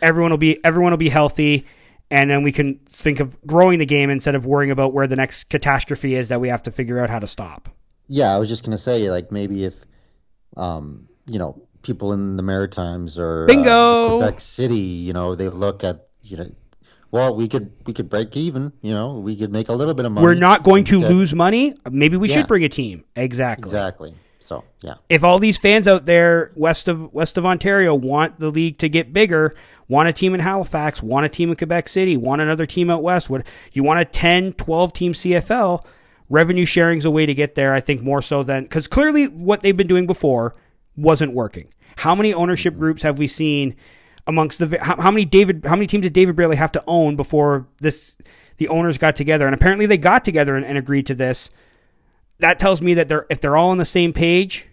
[0.00, 1.64] Everyone will be everyone will be healthy,
[2.10, 5.16] and then we can think of growing the game instead of worrying about where the
[5.16, 7.68] next catastrophe is that we have to figure out how to stop.
[8.08, 9.76] Yeah, I was just gonna say, like maybe if,
[10.56, 14.18] um, you know, people in the Maritimes or uh, Bingo!
[14.18, 16.50] Quebec City, you know, they look at you know,
[17.10, 20.06] well, we could we could break even, you know, we could make a little bit
[20.06, 20.24] of money.
[20.24, 21.74] We're not going to instead- lose money.
[21.90, 22.36] Maybe we Yeah.
[22.36, 23.04] should bring a team.
[23.16, 23.68] Exactly.
[23.68, 24.14] exactly.
[24.40, 28.50] So yeah, if all these fans out there west of west of Ontario want the
[28.50, 29.54] league to get bigger,
[29.88, 33.02] want a team in Halifax, want a team in Quebec City, want another team out
[33.02, 35.84] west, what you want a 10, 12 team CFL,
[36.28, 39.26] revenue sharing is a way to get there, I think more so than cuz clearly
[39.26, 40.54] what they've been doing before
[40.96, 41.68] wasn't working.
[41.96, 43.76] How many ownership groups have we seen
[44.26, 47.16] amongst the how, how many David how many teams did David Braley have to own
[47.16, 48.16] before this
[48.58, 51.50] the owners got together and apparently they got together and, and agreed to this
[52.42, 54.66] that tells me that they're if they're all on the same page,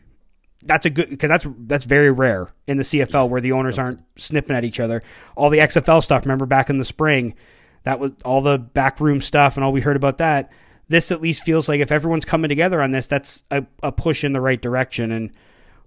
[0.63, 4.01] that's a good because that's that's very rare in the CFL where the owners aren't
[4.17, 5.03] snipping at each other.
[5.35, 7.35] All the XFL stuff, remember back in the spring,
[7.83, 10.51] that was all the backroom stuff and all we heard about that.
[10.87, 14.23] This at least feels like if everyone's coming together on this, that's a, a push
[14.23, 15.31] in the right direction, and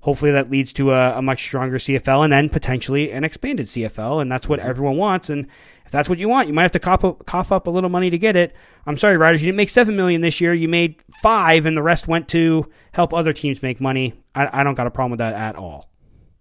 [0.02, 4.20] hopefully that leads to a, a much stronger CFL and then potentially an expanded CFL,
[4.20, 4.68] and that's what mm-hmm.
[4.68, 5.30] everyone wants.
[5.30, 5.46] And
[5.86, 7.90] if that's what you want, you might have to cough up, cough up a little
[7.90, 8.54] money to get it.
[8.86, 10.52] I'm sorry, Riders, you didn't make seven million this year.
[10.52, 14.14] You made five, and the rest went to help other teams make money.
[14.34, 15.88] I, I don't got a problem with that at all.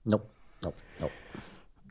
[0.06, 0.30] nope,
[0.64, 1.12] nope, nope.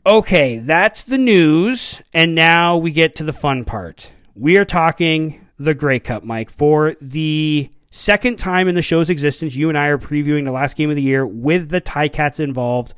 [0.05, 4.11] Okay, that's the news, and now we get to the fun part.
[4.35, 9.55] We are talking the Grey Cup, Mike, for the second time in the show's existence.
[9.55, 12.39] You and I are previewing the last game of the year with the Tie Cats
[12.39, 12.95] involved.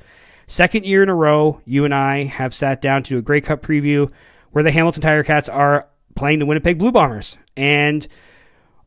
[0.47, 3.41] Second year in a row, you and I have sat down to do a Grey
[3.41, 4.11] Cup preview
[4.51, 7.37] where the Hamilton Tiger Cats are playing the Winnipeg Blue Bombers.
[7.57, 8.07] And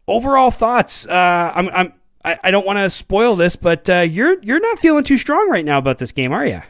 [0.07, 1.92] overall thoughts, uh, I'm, I'm
[2.25, 5.64] I, don't want to spoil this, but uh, you're you're not feeling too strong right
[5.64, 6.61] now about this game, are you?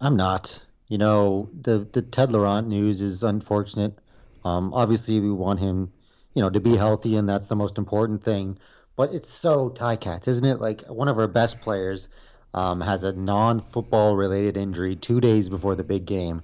[0.00, 0.62] I'm not.
[0.88, 3.98] You know, the the Ted Laurent news is unfortunate.
[4.44, 5.92] Um, obviously, we want him,
[6.34, 8.58] you know, to be healthy, and that's the most important thing.
[8.96, 10.60] But it's so tie cats, isn't it?
[10.60, 12.08] Like one of our best players
[12.54, 16.42] um, has a non-football related injury two days before the big game,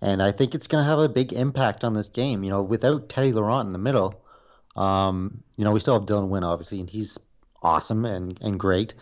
[0.00, 2.42] and I think it's going to have a big impact on this game.
[2.44, 4.24] You know, without Teddy Laurent in the middle,
[4.76, 7.18] um, you know, we still have Dylan Wynn, obviously, and he's
[7.62, 8.94] awesome and, and great.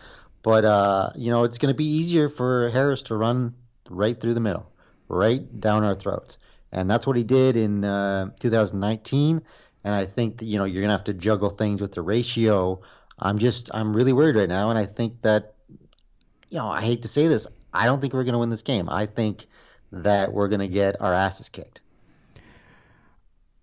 [0.43, 3.55] But, uh, you know, it's going to be easier for Harris to run
[3.89, 4.71] right through the middle,
[5.09, 6.39] right down our throats.
[6.73, 9.43] And that's what he did in uh, 2019.
[9.85, 12.03] And I think that, you know, you're going to have to juggle things with the
[12.03, 12.81] ratio.
[13.19, 14.71] I'm just, I'm really worried right now.
[14.71, 15.55] And I think that,
[16.49, 18.63] you know, I hate to say this, I don't think we're going to win this
[18.63, 18.89] game.
[18.89, 19.47] I think
[19.91, 21.81] that we're going to get our asses kicked.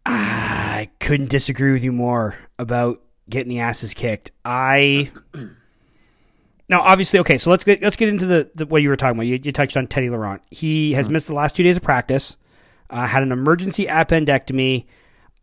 [0.05, 4.31] I couldn't disagree with you more about getting the asses kicked.
[4.43, 5.11] I
[6.69, 9.17] now obviously okay, so let's get let's get into the, the what you were talking
[9.17, 9.27] about.
[9.27, 10.41] You, you touched on Teddy Laurent.
[10.49, 12.37] He has missed the last two days of practice.
[12.89, 14.85] Uh, had an emergency appendectomy.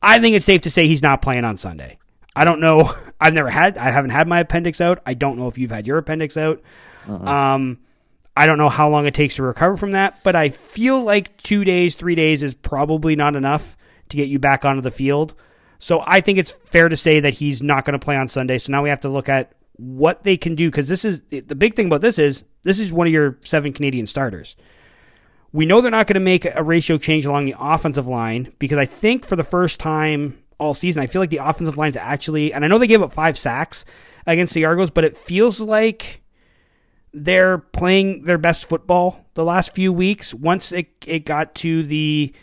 [0.03, 1.99] I think it's safe to say he's not playing on Sunday.
[2.35, 2.93] I don't know.
[3.21, 3.79] I've never had.
[3.79, 5.01] I haven't had my appendix out.
[5.07, 6.63] I don't know if you've had your appendix out.
[7.09, 7.79] Um,
[8.37, 11.37] I don't know how long it takes to recover from that, but I feel like
[11.39, 13.77] two days, three days is probably not enough
[14.11, 15.35] to get you back onto the field.
[15.79, 18.59] So I think it's fair to say that he's not going to play on Sunday.
[18.59, 21.55] So now we have to look at what they can do because this is the
[21.55, 24.57] big thing about this is this is one of your seven Canadian starters.
[25.57, 28.77] We know they're not going to make a ratio change along the offensive line because
[28.77, 32.53] I think for the first time all season, I feel like the offensive line's actually,
[32.53, 33.87] and I know they gave up five sacks
[34.27, 36.21] against the Argos, but it feels like
[37.15, 40.35] they're playing their best football the last few weeks.
[40.35, 42.35] Once it, it got to the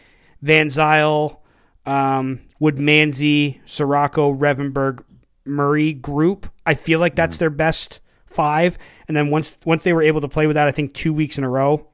[0.41, 1.37] Van Zeyl,
[1.85, 5.03] um, Woodmansey, Ciraco, Revenberg,
[5.45, 8.79] Murray group, I feel like that's their best five.
[9.07, 11.37] And then once once they were able to play with that, I think two weeks
[11.37, 11.89] in a row,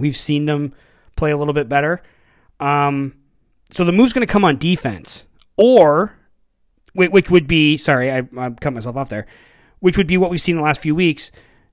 [0.00, 0.74] we've seen them
[1.16, 2.02] play a little bit better.
[2.58, 3.14] Um,
[3.70, 6.16] so the move's going to come on defense, or
[6.94, 9.26] which would be sorry, I, I cut myself off there,
[9.78, 11.30] which would be what we've seen in the last few weeks.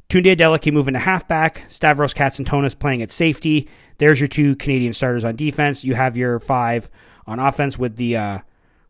[0.09, 3.67] Tunde Adeleke moving to halfback, Stavros Katsantonis playing at safety.
[3.97, 5.83] There's your two Canadian starters on defense.
[5.83, 6.89] You have your five
[7.25, 8.39] on offense with the uh,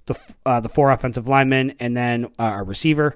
[0.05, 3.15] the uh, the four offensive linemen and then uh, a receiver.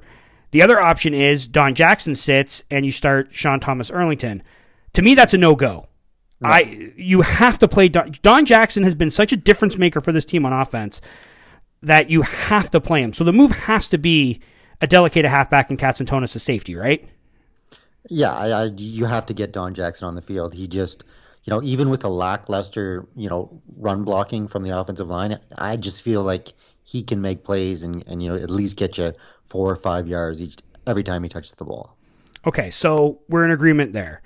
[0.51, 4.41] The other option is Don Jackson sits and you start Sean Thomas Erlington.
[4.93, 5.87] To me, that's a no go.
[6.43, 10.11] I you have to play Don, Don Jackson has been such a difference maker for
[10.11, 11.01] this team on offense
[11.83, 13.13] that you have to play him.
[13.13, 14.39] So the move has to be
[14.81, 17.07] Adeleke at halfback and Katsantonis as safety, right?
[18.09, 20.53] Yeah, I, I, you have to get Don Jackson on the field.
[20.53, 21.03] He just,
[21.43, 25.77] you know, even with a lackluster, you know, run blocking from the offensive line, I
[25.77, 29.13] just feel like he can make plays and, and you know at least get you
[29.45, 31.95] four or five yards each every time he touches the ball.
[32.45, 34.21] Okay, so we're in agreement there.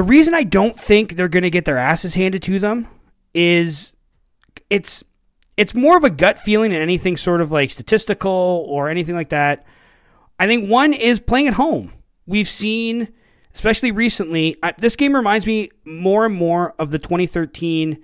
[0.00, 2.88] The reason I don't think they're going to get their asses handed to them
[3.34, 3.92] is
[4.70, 5.04] it's
[5.58, 9.28] it's more of a gut feeling than anything sort of like statistical or anything like
[9.28, 9.66] that.
[10.38, 11.92] I think one is playing at home.
[12.24, 13.08] We've seen,
[13.54, 18.02] especially recently, I, this game reminds me more and more of the 2013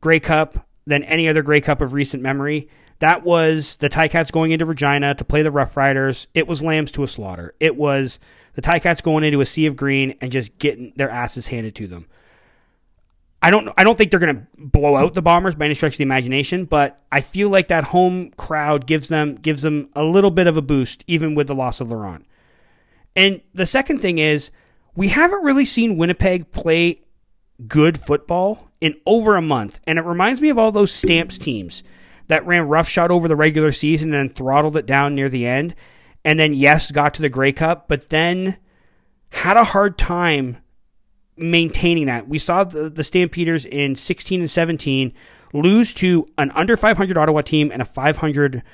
[0.00, 2.70] Grey Cup than any other Grey Cup of recent memory.
[3.00, 6.28] That was the Ticats going into Regina to play the Rough Riders.
[6.32, 7.54] It was lambs to a slaughter.
[7.60, 8.18] It was
[8.56, 11.86] the Ticats going into a sea of green and just getting their asses handed to
[11.86, 12.06] them.
[13.42, 15.92] I don't I don't think they're going to blow out the Bombers by any stretch
[15.92, 20.02] of the imagination, but I feel like that home crowd gives them gives them a
[20.02, 22.26] little bit of a boost even with the loss of Laurent.
[23.14, 24.50] And the second thing is
[24.96, 27.02] we haven't really seen Winnipeg play
[27.68, 31.82] good football in over a month, and it reminds me of all those Stamps teams
[32.28, 35.74] that ran roughshod over the regular season and then throttled it down near the end
[36.26, 38.56] and then yes, got to the Grey Cup, but then
[39.28, 40.56] had a hard time
[41.36, 42.28] maintaining that.
[42.28, 45.12] We saw the, the Stampeders in 16 and 17
[45.52, 48.64] lose to an under 500 Ottawa team and a 500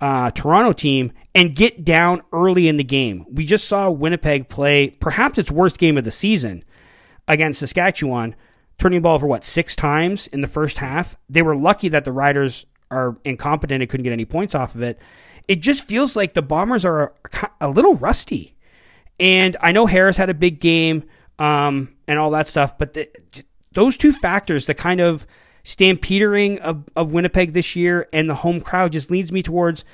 [0.00, 3.26] uh, Toronto team and get down early in the game.
[3.30, 6.64] We just saw Winnipeg play perhaps its worst game of the season
[7.28, 8.34] against Saskatchewan,
[8.78, 11.18] turning the ball over what six times in the first half.
[11.28, 14.80] They were lucky that the Riders are incompetent and couldn't get any points off of
[14.80, 14.98] it
[15.48, 17.14] it just feels like the Bombers are
[17.60, 18.56] a, little rusty.
[19.18, 21.04] And I know Harris had a big game
[21.38, 23.08] um, and all that stuff, but the,
[23.72, 25.26] those two factors, the kind of
[25.62, 29.84] stampedering of, of Winnipeg this year and the home crowd, just leads me towards.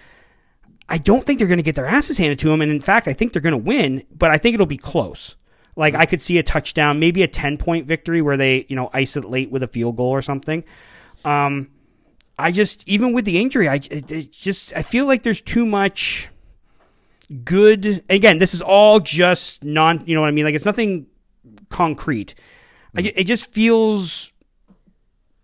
[0.88, 3.08] I don't think they're going to get their asses handed to them, and in fact,
[3.08, 5.36] I think they're going to win, but I think it'll be close.
[5.76, 8.90] Like I could see a touchdown, maybe a ten point victory where they you know
[8.92, 10.64] ice it late with a field goal or something.
[11.24, 11.70] Um,
[12.42, 16.28] I just even with the injury, I it, just I feel like there's too much
[17.44, 18.04] good.
[18.10, 20.02] Again, this is all just non.
[20.06, 20.44] You know what I mean?
[20.44, 21.06] Like it's nothing
[21.70, 22.34] concrete.
[22.94, 23.06] Mm.
[23.06, 24.32] I, it just feels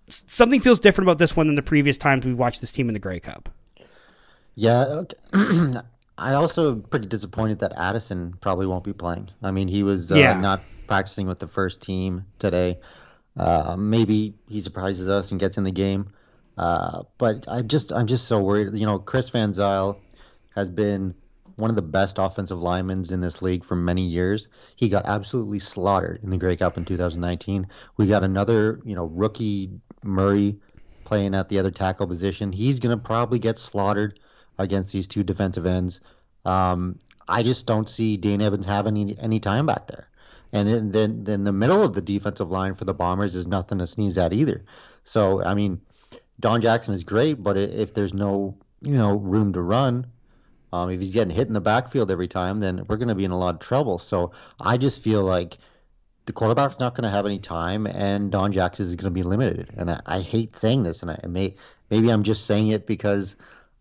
[0.09, 2.95] something feels different about this one than the previous times we've watched this team in
[2.95, 3.49] the Grey Cup.
[4.57, 5.03] Yeah,
[6.19, 9.31] I also pretty disappointed that Addison probably won't be playing.
[9.41, 10.39] I mean, he was uh, yeah.
[10.39, 12.81] not practicing with the first team today.
[13.37, 16.11] Uh, maybe he surprises us and gets in the game.
[16.59, 18.75] Uh, but I'm just I'm just so worried.
[18.75, 19.97] You know, Chris Van Zeyl
[20.55, 21.15] has been
[21.55, 24.49] one of the best offensive linemen in this league for many years.
[24.77, 27.67] He got absolutely slaughtered in the Grey Cup in 2019.
[27.97, 29.71] We got another, you know, rookie
[30.03, 30.57] Murray
[31.05, 32.53] playing at the other tackle position.
[32.53, 34.21] He's going to probably get slaughtered
[34.59, 36.01] against these two defensive ends.
[36.45, 40.09] Um, I just don't see Dane Evans having any, any time back there.
[40.53, 43.87] And then, then the middle of the defensive line for the Bombers is nothing to
[43.87, 44.65] sneeze at either.
[45.05, 45.81] So, I mean,
[46.41, 50.07] Don Jackson is great, but if there's no you know room to run,
[50.73, 53.25] um, if he's getting hit in the backfield every time, then we're going to be
[53.25, 53.99] in a lot of trouble.
[53.99, 55.59] So I just feel like
[56.27, 59.23] the quarterback's not going to have any time, and Don Jackson is going to be
[59.23, 59.71] limited.
[59.77, 61.55] And I, I hate saying this, and I may
[61.91, 63.37] maybe I'm just saying it because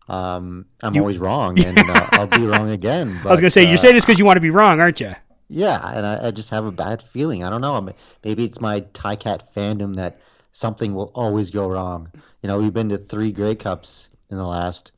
[0.08, 3.18] um, I'm you, always wrong, and uh, I'll be wrong again.
[3.22, 4.50] But, I was going to say, uh, you're saying this because you want to be
[4.50, 5.14] wrong, aren't you?
[5.50, 7.42] Yeah, and I, I, just have a bad feeling.
[7.42, 7.88] I don't know.
[8.22, 10.20] Maybe it's my Ticat fandom that
[10.52, 12.10] something will always go wrong.
[12.42, 14.92] You know, we've been to three Grey Cups in the last,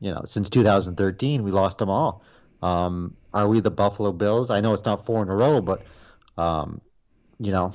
[0.00, 1.42] you know, since 2013.
[1.42, 2.22] We lost them all.
[2.62, 4.50] Um, are we the Buffalo Bills?
[4.50, 5.82] I know it's not four in a row, but,
[6.36, 6.80] um,
[7.38, 7.72] you know,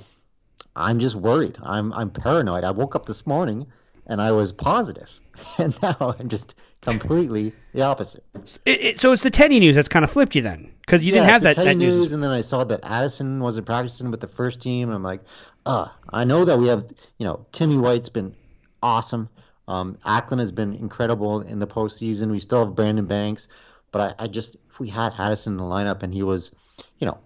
[0.78, 1.58] I'm just worried.
[1.62, 2.64] I'm I'm paranoid.
[2.64, 3.66] I woke up this morning
[4.06, 5.10] and I was positive,
[5.58, 8.24] and now I'm just completely the opposite.
[8.64, 11.12] It, it, so it's the Teddy news that's kind of flipped you then, because you
[11.12, 13.66] yeah, didn't have that, Teddy that news, news, and then I saw that Addison wasn't
[13.66, 15.22] practicing with the first team, and I'm like,
[15.68, 18.34] uh, I know that we have, you know, Timmy White's been
[18.82, 19.28] awesome.
[19.68, 22.32] Um, Acklin has been incredible in the postseason.
[22.32, 23.50] We still have Brandon Banks,
[23.92, 26.52] but I, I just if we had Addison in the lineup and he was,
[27.00, 27.20] you know,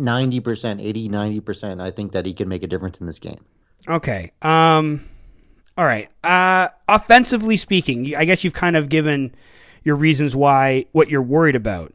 [0.00, 3.44] 90%, 80, 90%, I think that he could make a difference in this game.
[3.86, 4.30] Okay.
[4.40, 5.06] Um
[5.76, 6.08] all right.
[6.24, 9.34] Uh offensively speaking, I guess you've kind of given
[9.82, 11.92] your reasons why what you're worried about.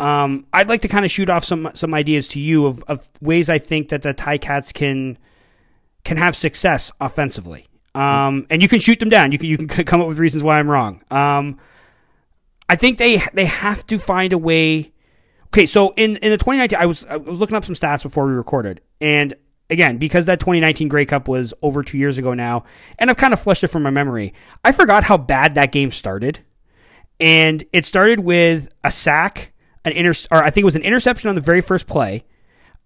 [0.00, 3.08] Um, I'd like to kind of shoot off some some ideas to you of, of
[3.20, 5.18] ways I think that the Ticats can
[6.04, 7.66] can have success offensively.
[7.94, 9.32] Um, and you can shoot them down.
[9.32, 11.02] You can you can come up with reasons why I'm wrong.
[11.10, 11.58] Um,
[12.68, 14.92] I think they they have to find a way.
[15.48, 18.26] Okay, so in in the 2019, I was I was looking up some stats before
[18.26, 19.34] we recorded, and
[19.70, 22.64] again because that 2019 Grey Cup was over two years ago now,
[22.98, 24.34] and I've kind of flushed it from my memory.
[24.64, 26.40] I forgot how bad that game started,
[27.20, 29.52] and it started with a sack,
[29.84, 32.24] an inter, or I think it was an interception on the very first play,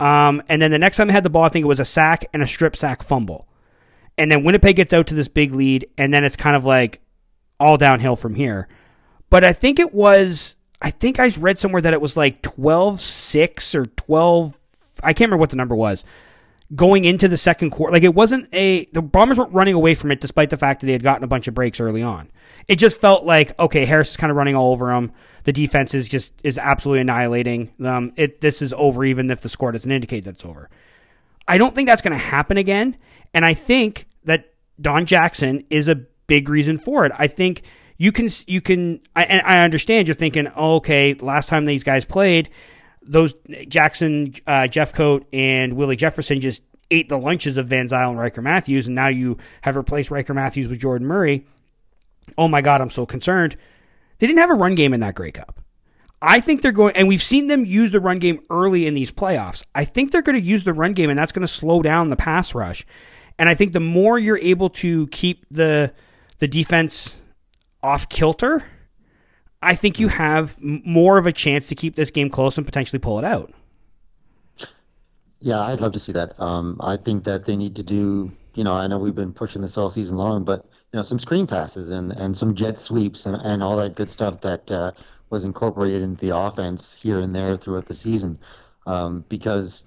[0.01, 1.85] um, and then the next time they had the ball, I think it was a
[1.85, 3.47] sack and a strip sack fumble,
[4.17, 7.01] and then Winnipeg gets out to this big lead, and then it's kind of like
[7.61, 8.69] all downhill from here.
[9.31, 13.01] But I think it was, I think I read somewhere that it was like 12
[13.01, 14.59] 6 or 12,
[15.03, 16.05] I can't remember what the number was,
[16.75, 17.93] going into the second quarter.
[17.93, 20.87] Like it wasn't a, the Bombers weren't running away from it despite the fact that
[20.87, 22.31] they had gotten a bunch of breaks early on.
[22.67, 25.13] It just felt like, okay, Harris is kind of running all over them.
[25.45, 28.13] The defense is just, is absolutely annihilating them.
[28.17, 30.69] It, this is over even if the score doesn't indicate that's over.
[31.47, 32.97] I don't think that's going to happen again.
[33.33, 35.95] And I think that Don Jackson is a
[36.27, 37.13] big reason for it.
[37.17, 37.63] I think
[37.97, 41.83] you can you can I, and I understand you're thinking, oh, okay, last time these
[41.83, 42.49] guys played,
[43.09, 43.35] those
[43.69, 48.43] Jackson, uh, Jeffcoat, and Willie Jefferson just ate the lunches of Van Zeyl and Ryker
[48.43, 51.47] Matthews, and now you have replaced Ryker Matthews with Jordan Murray.
[52.37, 53.57] Oh my God, I'm so concerned.
[54.19, 55.61] They didn't have a run game in that Grey Cup.
[56.21, 59.13] I think they're going, and we've seen them use the run game early in these
[59.13, 59.63] playoffs.
[59.75, 62.09] I think they're going to use the run game, and that's going to slow down
[62.09, 62.85] the pass rush.
[63.39, 65.93] And I think the more you're able to keep the
[66.39, 67.17] the defense
[67.83, 68.65] off kilter,
[69.61, 72.99] I think you have more of a chance to keep this game close and potentially
[72.99, 73.53] pull it out.
[75.41, 76.39] Yeah, I'd love to see that.
[76.41, 78.33] Um, I think that they need to do.
[78.55, 81.19] You know, I know we've been pushing this all season long, but you know, some
[81.19, 84.93] screen passes and, and some jet sweeps and, and all that good stuff that uh,
[85.31, 88.39] was incorporated into the offense here and there throughout the season.
[88.87, 89.83] Um, because,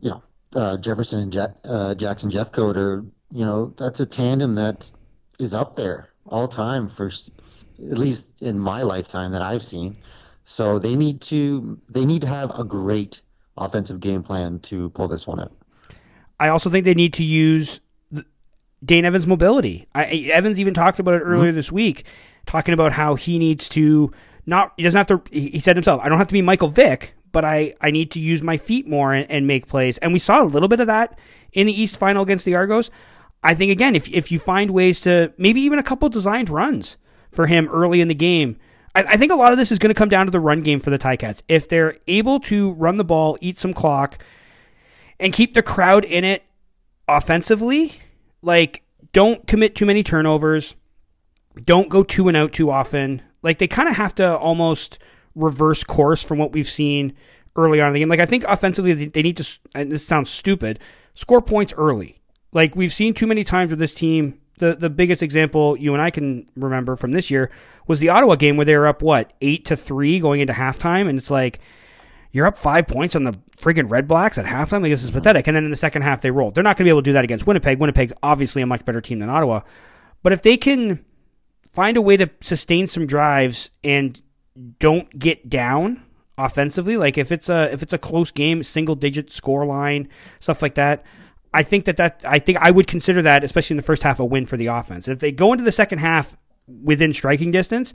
[0.00, 0.22] you know,
[0.54, 4.90] uh, Jefferson and Jet, uh, Jackson Jeffcoat are, you know, that's a tandem that
[5.38, 7.10] is up there all time for
[7.80, 9.96] at least in my lifetime that I've seen.
[10.44, 13.20] So they need to they need to have a great
[13.56, 15.52] offensive game plan to pull this one out.
[16.40, 17.80] I also think they need to use
[18.84, 19.86] Dane Evans' mobility.
[19.94, 21.56] I, Evans even talked about it earlier mm-hmm.
[21.56, 22.04] this week,
[22.46, 24.12] talking about how he needs to
[24.46, 25.22] not he doesn't have to.
[25.30, 28.20] He said himself, "I don't have to be Michael Vick, but I I need to
[28.20, 30.86] use my feet more and, and make plays." And we saw a little bit of
[30.86, 31.18] that
[31.52, 32.90] in the East Final against the Argos.
[33.42, 36.96] I think again, if if you find ways to maybe even a couple designed runs
[37.30, 38.58] for him early in the game,
[38.94, 40.62] I, I think a lot of this is going to come down to the run
[40.62, 41.42] game for the Ticats.
[41.48, 44.22] If they're able to run the ball, eat some clock,
[45.20, 46.44] and keep the crowd in it
[47.06, 47.94] offensively,
[48.42, 50.74] like don't commit too many turnovers,
[51.64, 53.22] don't go two and out too often.
[53.42, 54.98] Like they kind of have to almost
[55.34, 57.14] reverse course from what we've seen
[57.56, 58.08] early on in the game.
[58.08, 59.58] Like I think offensively they need to.
[59.74, 60.78] And this sounds stupid.
[61.14, 62.18] Score points early
[62.52, 64.40] like we've seen too many times with this team.
[64.58, 67.50] The the biggest example you and I can remember from this year
[67.86, 71.08] was the Ottawa game where they were up what eight to three going into halftime,
[71.08, 71.60] and it's like
[72.32, 74.82] you're up five points on the friggin' Red Blacks at halftime.
[74.82, 75.46] Like this is pathetic.
[75.46, 76.54] And then in the second half they rolled.
[76.54, 77.78] They're not going to be able to do that against Winnipeg.
[77.78, 79.62] Winnipeg's obviously a much better team than Ottawa,
[80.22, 81.04] but if they can
[81.72, 84.20] find a way to sustain some drives and
[84.78, 86.02] don't get down
[86.36, 90.08] offensively, like if it's a if it's a close game, single digit score line,
[90.40, 91.04] stuff like that.
[91.52, 94.20] I think that that I think I would consider that, especially in the first half,
[94.20, 95.08] a win for the offense.
[95.08, 96.36] If they go into the second half
[96.82, 97.94] within striking distance,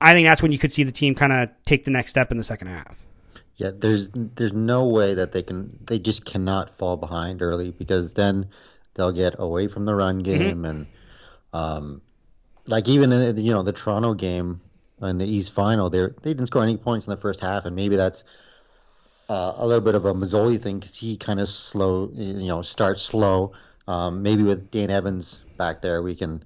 [0.00, 2.30] I think that's when you could see the team kind of take the next step
[2.30, 3.04] in the second half.
[3.56, 8.14] Yeah, there's there's no way that they can they just cannot fall behind early because
[8.14, 8.48] then
[8.94, 10.38] they'll get away from the run mm-hmm.
[10.38, 10.64] game mm-hmm.
[10.64, 10.86] and
[11.52, 12.02] um,
[12.66, 14.60] like even in the, you know the Toronto game
[15.02, 17.76] in the East Final, they they didn't score any points in the first half, and
[17.76, 18.24] maybe that's
[19.28, 22.62] uh, a little bit of a Masoli thing because he kind of slow, you know,
[22.62, 23.52] starts slow.
[23.86, 26.44] Um, maybe with Dane Evans back there, we can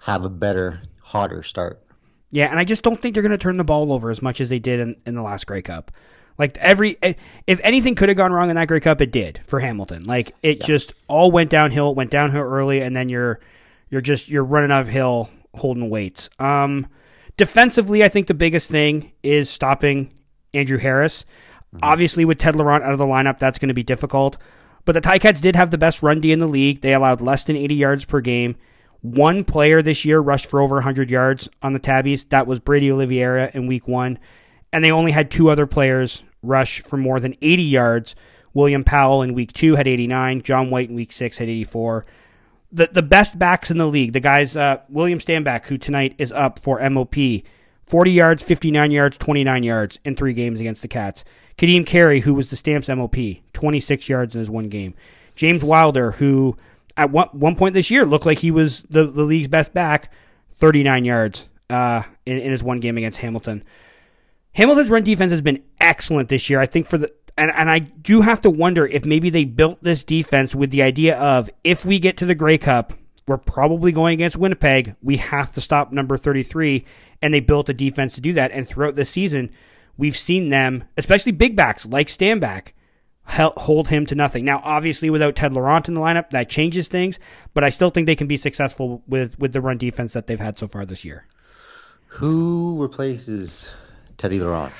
[0.00, 1.82] have a better, hotter start.
[2.30, 4.40] Yeah, and I just don't think they're going to turn the ball over as much
[4.40, 5.90] as they did in, in the last Grey Cup.
[6.38, 7.14] Like every, eh,
[7.46, 10.04] if anything could have gone wrong in that Grey Cup, it did for Hamilton.
[10.04, 10.66] Like it yeah.
[10.66, 11.90] just all went downhill.
[11.90, 13.40] It went downhill early, and then you're
[13.90, 16.30] you're just you're running uphill holding weights.
[16.38, 16.86] Um,
[17.36, 20.12] defensively, I think the biggest thing is stopping
[20.54, 21.24] Andrew Harris.
[21.74, 21.84] Mm-hmm.
[21.84, 24.38] Obviously, with Ted Laurent out of the lineup, that's going to be difficult.
[24.84, 26.80] But the Ticats did have the best run D in the league.
[26.80, 28.56] They allowed less than 80 yards per game.
[29.00, 32.24] One player this year rushed for over 100 yards on the Tabbies.
[32.26, 34.18] That was Brady Oliveira in week one.
[34.72, 38.16] And they only had two other players rush for more than 80 yards.
[38.54, 40.42] William Powell in week two had 89.
[40.42, 42.06] John White in week six had 84.
[42.72, 46.32] The, the best backs in the league, the guys, uh, William Stanback, who tonight is
[46.32, 47.14] up for MOP,
[47.86, 51.24] 40 yards, 59 yards, 29 yards in three games against the Cats.
[51.58, 53.16] Ka'Deem Carey, who was the Stamps MOP,
[53.52, 54.94] 26 yards in his one game.
[55.34, 56.56] James Wilder, who
[56.96, 60.12] at one, one point this year looked like he was the, the league's best back,
[60.54, 63.64] 39 yards uh, in, in his one game against Hamilton.
[64.52, 66.60] Hamilton's run defense has been excellent this year.
[66.60, 69.82] I think for the and, and I do have to wonder if maybe they built
[69.82, 72.92] this defense with the idea of if we get to the Grey Cup,
[73.28, 74.96] we're probably going against Winnipeg.
[75.02, 76.84] We have to stop number 33.
[77.22, 78.50] And they built a defense to do that.
[78.50, 79.50] And throughout the season,
[79.98, 82.72] we've seen them, especially big backs like Stanback,
[83.26, 84.44] hold him to nothing.
[84.44, 87.18] Now, obviously, without Ted Laurent in the lineup, that changes things.
[87.52, 90.40] But I still think they can be successful with, with the run defense that they've
[90.40, 91.26] had so far this year.
[92.06, 93.70] Who replaces
[94.16, 94.72] Teddy Laurent?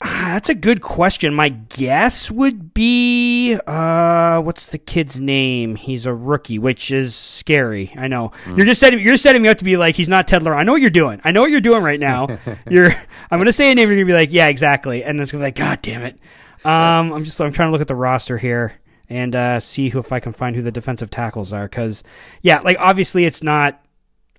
[0.00, 1.32] Ah, that's a good question.
[1.32, 5.76] My guess would be uh, what's the kid's name?
[5.76, 7.92] He's a rookie, which is scary.
[7.96, 8.56] I know mm.
[8.56, 10.60] you're just setting you're setting me up to be like he's not Ted Laurent.
[10.60, 11.20] I know what you're doing.
[11.24, 12.38] I know what you're doing right now.
[12.70, 12.90] you're
[13.30, 13.88] I'm gonna say a name.
[13.88, 16.18] You're gonna be like, yeah, exactly, and it's gonna be like, God damn it.
[16.64, 18.74] Um, I'm just I'm trying to look at the roster here
[19.08, 22.02] and uh, see who if I can find who the defensive tackles are because
[22.42, 23.84] yeah, like obviously it's not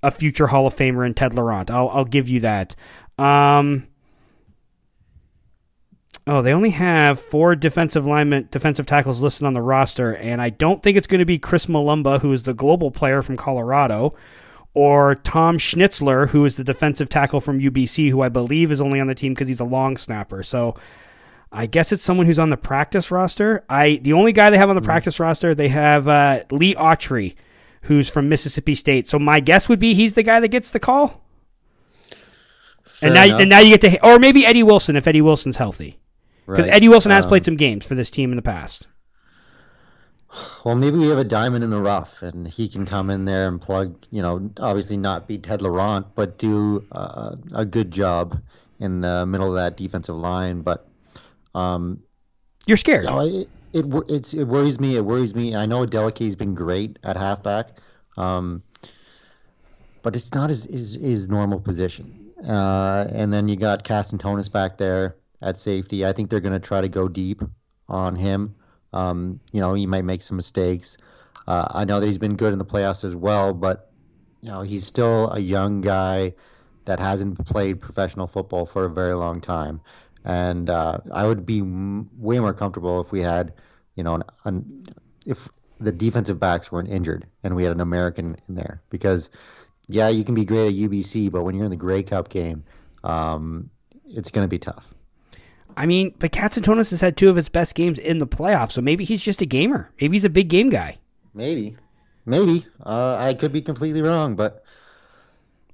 [0.04, 1.72] a future Hall of Famer in Ted Laurent.
[1.72, 2.76] I'll I'll give you that.
[3.18, 3.88] Um,
[6.28, 10.50] Oh, they only have four defensive linemen, defensive tackles listed on the roster, and I
[10.50, 14.16] don't think it's going to be Chris Mulumba, who is the global player from Colorado,
[14.74, 19.00] or Tom Schnitzler, who is the defensive tackle from UBC, who I believe is only
[19.00, 20.42] on the team because he's a long snapper.
[20.42, 20.76] So
[21.52, 23.64] I guess it's someone who's on the practice roster.
[23.70, 26.74] I the only guy they have on the mm practice roster, they have uh, Lee
[26.74, 27.36] Autry,
[27.84, 29.08] who's from Mississippi State.
[29.08, 31.22] So my guess would be he's the guy that gets the call.
[32.84, 33.42] Fair and now, enough.
[33.42, 36.00] and now you get to, or maybe Eddie Wilson if Eddie Wilson's healthy.
[36.46, 36.76] Because right.
[36.76, 38.88] Eddie Wilson has um, played some games for this team in the past.
[40.64, 43.48] Well, maybe we have a diamond in the rough, and he can come in there
[43.48, 43.96] and plug.
[44.12, 48.42] You know, obviously not be Ted Laurent, but do uh, a good job
[48.80, 50.62] in the middle of that defensive line.
[50.62, 50.88] But
[51.54, 52.04] um,
[52.66, 53.06] you're scared.
[53.06, 54.98] You know, it, it, it worries me.
[54.98, 55.56] It worries me.
[55.56, 57.70] I know Adeleke's been great at halfback,
[58.18, 58.62] um,
[60.02, 62.34] but it's not his, his, his normal position.
[62.46, 66.06] Uh, and then you got Katsantonis back there at safety.
[66.06, 67.42] I think they're going to try to go deep
[67.88, 68.56] on him.
[68.94, 70.98] Um, you know, he might make some mistakes.
[71.48, 73.92] Uh, I know that he's been good in the playoffs as well, but
[74.42, 76.34] you know, he's still a young guy
[76.86, 79.82] that hasn't played professional football for a very long time.
[80.24, 83.54] And uh, I would be m- way more comfortable if we had,
[83.96, 84.84] you know, an, an,
[85.26, 88.82] if the defensive backs weren't injured and we had an American in there.
[88.90, 89.30] Because,
[89.88, 92.64] yeah, you can be great at UBC, but when you're in the Grey Cup game,
[93.04, 93.70] um,
[94.08, 94.95] it's going to be tough.
[95.78, 98.82] I mean, but Katsantonis has had two of his best games in the playoffs, so
[98.82, 99.92] maybe he's just a gamer.
[100.00, 100.98] Maybe he's a big game guy.
[101.34, 101.76] Maybe,
[102.26, 102.66] maybe.
[102.84, 104.64] Uh, I could be completely wrong, but.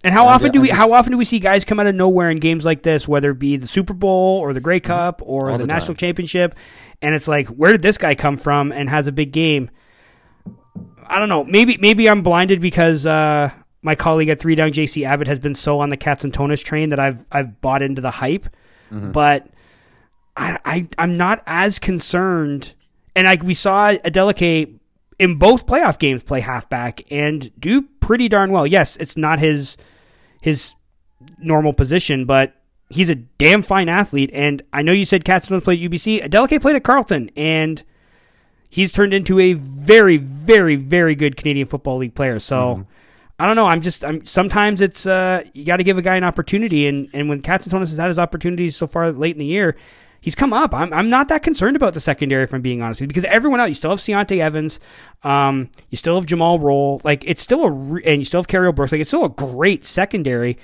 [0.03, 2.31] And how often do we how often do we see guys come out of nowhere
[2.31, 4.87] in games like this, whether it be the Super Bowl or the Grey mm-hmm.
[4.87, 6.55] Cup or the, the national championship,
[7.03, 9.69] and it's like, where did this guy come from and has a big game?
[11.05, 11.43] I don't know.
[11.43, 13.51] Maybe maybe I'm blinded because uh,
[13.83, 16.99] my colleague at Three Down, JC Abbott, has been so on the Katsantonis train that
[16.99, 18.45] I've I've bought into the hype.
[18.91, 19.11] Mm-hmm.
[19.11, 19.47] But
[20.35, 22.73] I, I I'm not as concerned.
[23.15, 24.79] And like we saw Adeleke
[25.19, 28.65] in both playoff games play halfback and do pretty darn well.
[28.65, 29.77] Yes, it's not his
[30.41, 30.73] his
[31.37, 32.55] normal position, but
[32.89, 34.31] he's a damn fine athlete.
[34.33, 36.23] And I know you said Katzenberg played at UBC.
[36.23, 37.83] Adeleke played at Carleton, and
[38.69, 42.39] he's turned into a very, very, very good Canadian Football League player.
[42.39, 42.57] So.
[42.57, 42.81] Mm-hmm.
[43.39, 43.65] I don't know.
[43.65, 44.05] I'm just.
[44.05, 44.23] I'm.
[44.23, 45.07] Sometimes it's.
[45.07, 48.09] Uh, you got to give a guy an opportunity, and and when Katsantonis has had
[48.09, 49.75] his opportunities so far late in the year,
[50.21, 50.73] he's come up.
[50.73, 53.25] I'm, I'm not that concerned about the secondary, if I'm being honest with you, because
[53.25, 54.79] everyone else, you still have Ciante Evans,
[55.23, 58.47] um, you still have Jumal Rolle, like it's still a, re- and you still have
[58.47, 60.57] Cariel Brooks, like it's still a great secondary.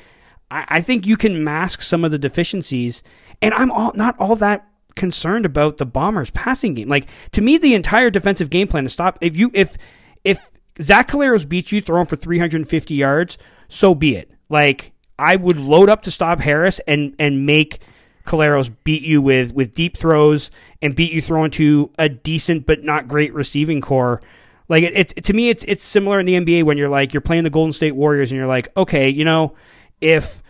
[0.50, 3.04] I, I think you can mask some of the deficiencies,
[3.42, 6.88] and I'm all, not all that concerned about the Bombers' passing game.
[6.88, 9.78] Like to me, the entire defensive game plan to stop if you if
[10.24, 10.50] if
[10.82, 13.38] Zach Collaros beats you throwing for 350 yards,
[13.68, 14.32] so be it.
[14.50, 17.80] Like I would load up to stop Harris and and make
[18.28, 20.52] Collaros beat you with with deep throws
[20.82, 24.22] and beat you throwing to a decent but not great receiving core.
[24.70, 27.22] Like it, it, to me, it's it's similar in the NBA when you're like you're
[27.22, 29.56] playing the Golden State Warriors and you're like, okay, you know,
[30.02, 30.44] if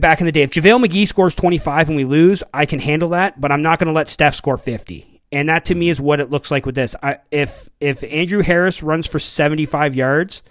[0.00, 3.10] back in the day, if JaVale McGee scores 25 and we lose, I can handle
[3.10, 5.20] that, but I'm not going to let Steph score 50.
[5.32, 6.94] And that to me is what it looks like with this.
[7.02, 10.42] I, if if Andrew Harris runs for 75 yards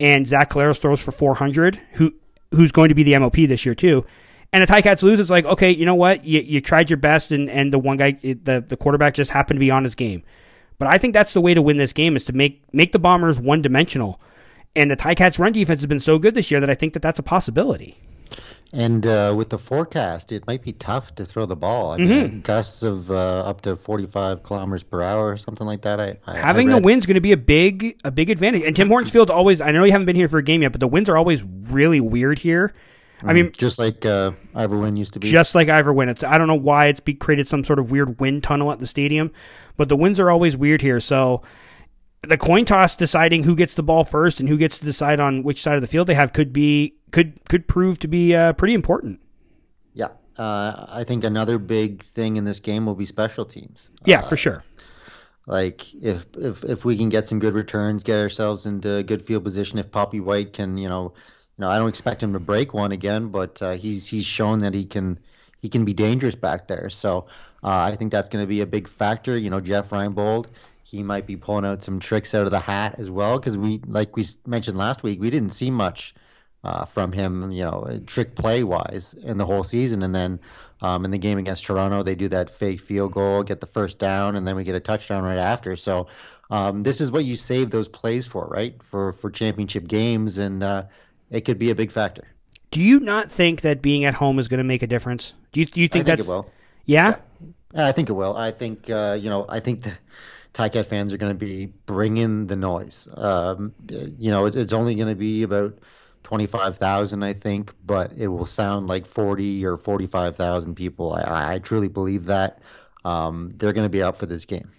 [0.00, 2.12] and Zach Collaros throws for 400, who
[2.50, 4.04] who's going to be the MOP this year too,
[4.54, 6.24] and the Ticats lose, it's like, okay, you know what?
[6.24, 9.56] You, you tried your best, and, and the one guy, the, the quarterback just happened
[9.56, 10.22] to be on his game.
[10.78, 12.98] But I think that's the way to win this game is to make make the
[13.00, 14.20] Bombers one dimensional.
[14.76, 17.02] And the Ticats run defense has been so good this year that I think that
[17.02, 17.98] that's a possibility.
[18.72, 21.92] And uh, with the forecast, it might be tough to throw the ball.
[21.92, 22.40] I mean, Mm-hmm.
[22.40, 26.00] gusts of uh, up to 45 kilometers per hour or something like that.
[26.00, 28.62] I, I Having I the wind's going to be a big a big advantage.
[28.62, 29.60] And Tim Hortons Field's always.
[29.60, 31.42] I know you haven't been here for a game yet, but the winds are always
[31.42, 32.72] really weird here.
[33.26, 35.30] I mean, just like uh, Ivor Wynn used to be.
[35.30, 36.08] just like Ivor Wynn.
[36.08, 38.80] It's I don't know why it's be, created some sort of weird wind tunnel at
[38.80, 39.32] the stadium,
[39.76, 41.00] but the winds are always weird here.
[41.00, 41.42] So
[42.22, 45.42] the coin toss deciding who gets the ball first and who gets to decide on
[45.42, 48.52] which side of the field they have could be could could prove to be uh,
[48.54, 49.20] pretty important.
[49.94, 53.90] yeah, uh, I think another big thing in this game will be special teams.
[54.04, 54.64] Yeah, for sure.
[55.46, 59.24] Like if if if we can get some good returns, get ourselves into a good
[59.24, 59.78] field position.
[59.78, 61.12] If Poppy White can, you know,
[61.62, 64.74] know, I don't expect him to break one again, but uh, he's he's shown that
[64.74, 65.18] he can
[65.60, 66.90] he can be dangerous back there.
[66.90, 67.26] So
[67.62, 69.38] uh, I think that's going to be a big factor.
[69.38, 70.48] You know, Jeff Reinebold,
[70.82, 73.80] he might be pulling out some tricks out of the hat as well because we,
[73.86, 76.14] like we mentioned last week, we didn't see much
[76.62, 80.02] uh, from him, you know, trick play wise in the whole season.
[80.02, 80.40] And then
[80.82, 83.98] um, in the game against Toronto, they do that fake field goal, get the first
[83.98, 85.76] down, and then we get a touchdown right after.
[85.76, 86.08] So
[86.50, 88.74] um, this is what you save those plays for, right?
[88.90, 90.84] For for championship games, and uh,
[91.34, 92.26] it could be a big factor.
[92.70, 95.34] Do you not think that being at home is going to make a difference?
[95.52, 96.50] Do you do you think I think that's it will.
[96.84, 97.16] yeah?
[97.74, 98.36] I think it will.
[98.36, 99.46] I think uh, you know.
[99.48, 99.92] I think the
[100.54, 103.08] Ticat fans are going to be bringing the noise.
[103.14, 105.78] Um, you know, it's, it's only going to be about
[106.22, 111.12] twenty-five thousand, I think, but it will sound like forty or forty-five thousand people.
[111.12, 112.60] I, I truly believe that
[113.04, 114.70] um, they're going to be out for this game.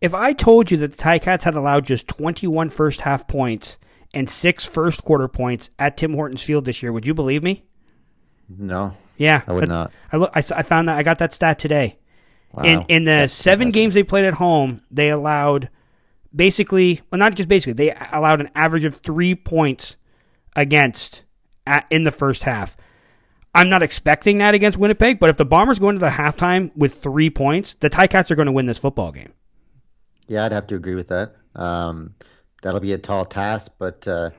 [0.00, 3.76] If I told you that the Ticats had allowed just 21 first half points
[4.12, 7.64] and six first quarter points at Tim Hortons Field this year, would you believe me?
[8.48, 9.92] No, Yeah, I would not.
[10.12, 10.30] I look.
[10.34, 11.98] I, I found that I got that stat today.
[12.52, 12.64] Wow.
[12.64, 13.74] In in the That's seven impressive.
[13.74, 15.70] games they played at home, they allowed
[16.34, 19.96] basically, well, not just basically, they allowed an average of three points
[20.56, 21.22] against
[21.66, 22.76] at, in the first half.
[23.54, 27.02] I'm not expecting that against Winnipeg, but if the Bombers go into the halftime with
[27.02, 29.32] three points, the Ticats are going to win this football game.
[30.28, 31.34] Yeah, I'd have to agree with that.
[31.56, 32.14] Um,
[32.62, 34.30] that'll be a tall task, but uh,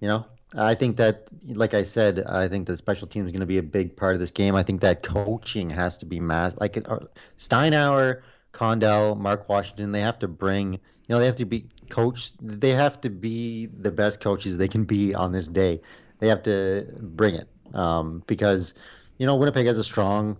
[0.00, 0.24] you know,
[0.56, 3.58] I think that, like I said, I think the special team is going to be
[3.58, 4.54] a big part of this game.
[4.54, 6.56] I think that coaching has to be mass.
[6.58, 7.00] Like uh,
[7.36, 8.22] Steinauer,
[8.52, 10.72] Condell, Mark Washington, they have to bring.
[10.72, 12.32] You know, they have to be coach.
[12.40, 15.80] They have to be the best coaches they can be on this day.
[16.18, 18.74] They have to bring it um, because,
[19.18, 20.36] you know, Winnipeg has a strong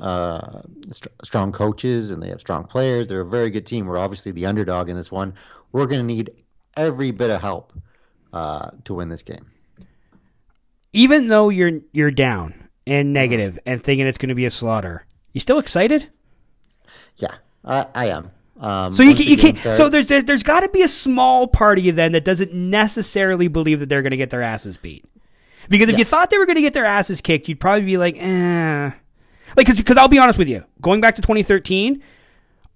[0.00, 3.08] uh, st- strong coaches and they have strong players.
[3.08, 3.86] They're a very good team.
[3.86, 5.34] We're obviously the underdog in this one.
[5.76, 6.30] We're going to need
[6.74, 7.74] every bit of help
[8.32, 9.44] uh, to win this game.
[10.94, 15.04] Even though you're you're down and negative and thinking it's going to be a slaughter,
[15.34, 16.08] you still excited?
[17.18, 18.30] Yeah, I, I am.
[18.58, 19.58] Um, So you can, you can't.
[19.58, 22.54] So there's there, there's got to be a small part of you then that doesn't
[22.54, 25.04] necessarily believe that they're going to get their asses beat.
[25.68, 27.98] Because if you thought they were going to get their asses kicked, you'd probably be
[27.98, 28.92] like, eh.
[29.58, 32.02] Like, because I'll be honest with you, going back to 2013,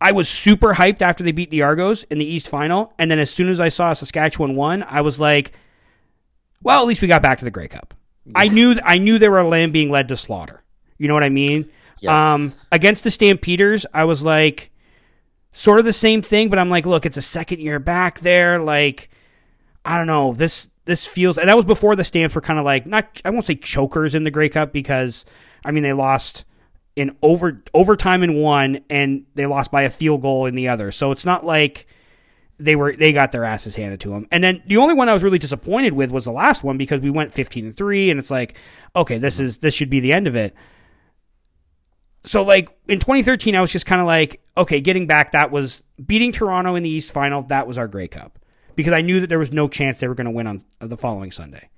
[0.01, 3.19] I was super hyped after they beat the Argos in the East Final, and then
[3.19, 5.53] as soon as I saw Saskatchewan won, I was like,
[6.63, 7.95] well, at least we got back to the Grey Cup.
[8.35, 10.63] I knew I knew they were a lamb being led to slaughter.
[10.99, 11.71] You know what I mean?
[12.01, 12.11] Yes.
[12.11, 14.71] Um, against the Stampeders, I was like,
[15.53, 18.59] sort of the same thing, but I'm like, look, it's a second year back there.
[18.59, 19.11] Like,
[19.85, 20.33] I don't know.
[20.33, 23.21] This this feels, and that was before the Stanford kind of like not.
[23.25, 25.25] I won't say chokers in the Grey Cup because
[25.65, 26.45] I mean they lost
[26.97, 30.93] in over overtime in one, and they lost by a field goal in the other.
[30.93, 31.87] So it's not like
[32.61, 34.27] they were they got their asses handed to them.
[34.31, 37.01] And then the only one I was really disappointed with was the last one because
[37.01, 38.55] we went 15 and 3 and it's like,
[38.95, 40.55] okay, this is this should be the end of it.
[42.25, 45.83] So like in 2013 I was just kind of like, okay, getting back that was
[46.05, 48.39] beating Toronto in the East final, that was our Grey Cup.
[48.77, 50.87] Because I knew that there was no chance they were going to win on uh,
[50.87, 51.71] the following Sunday.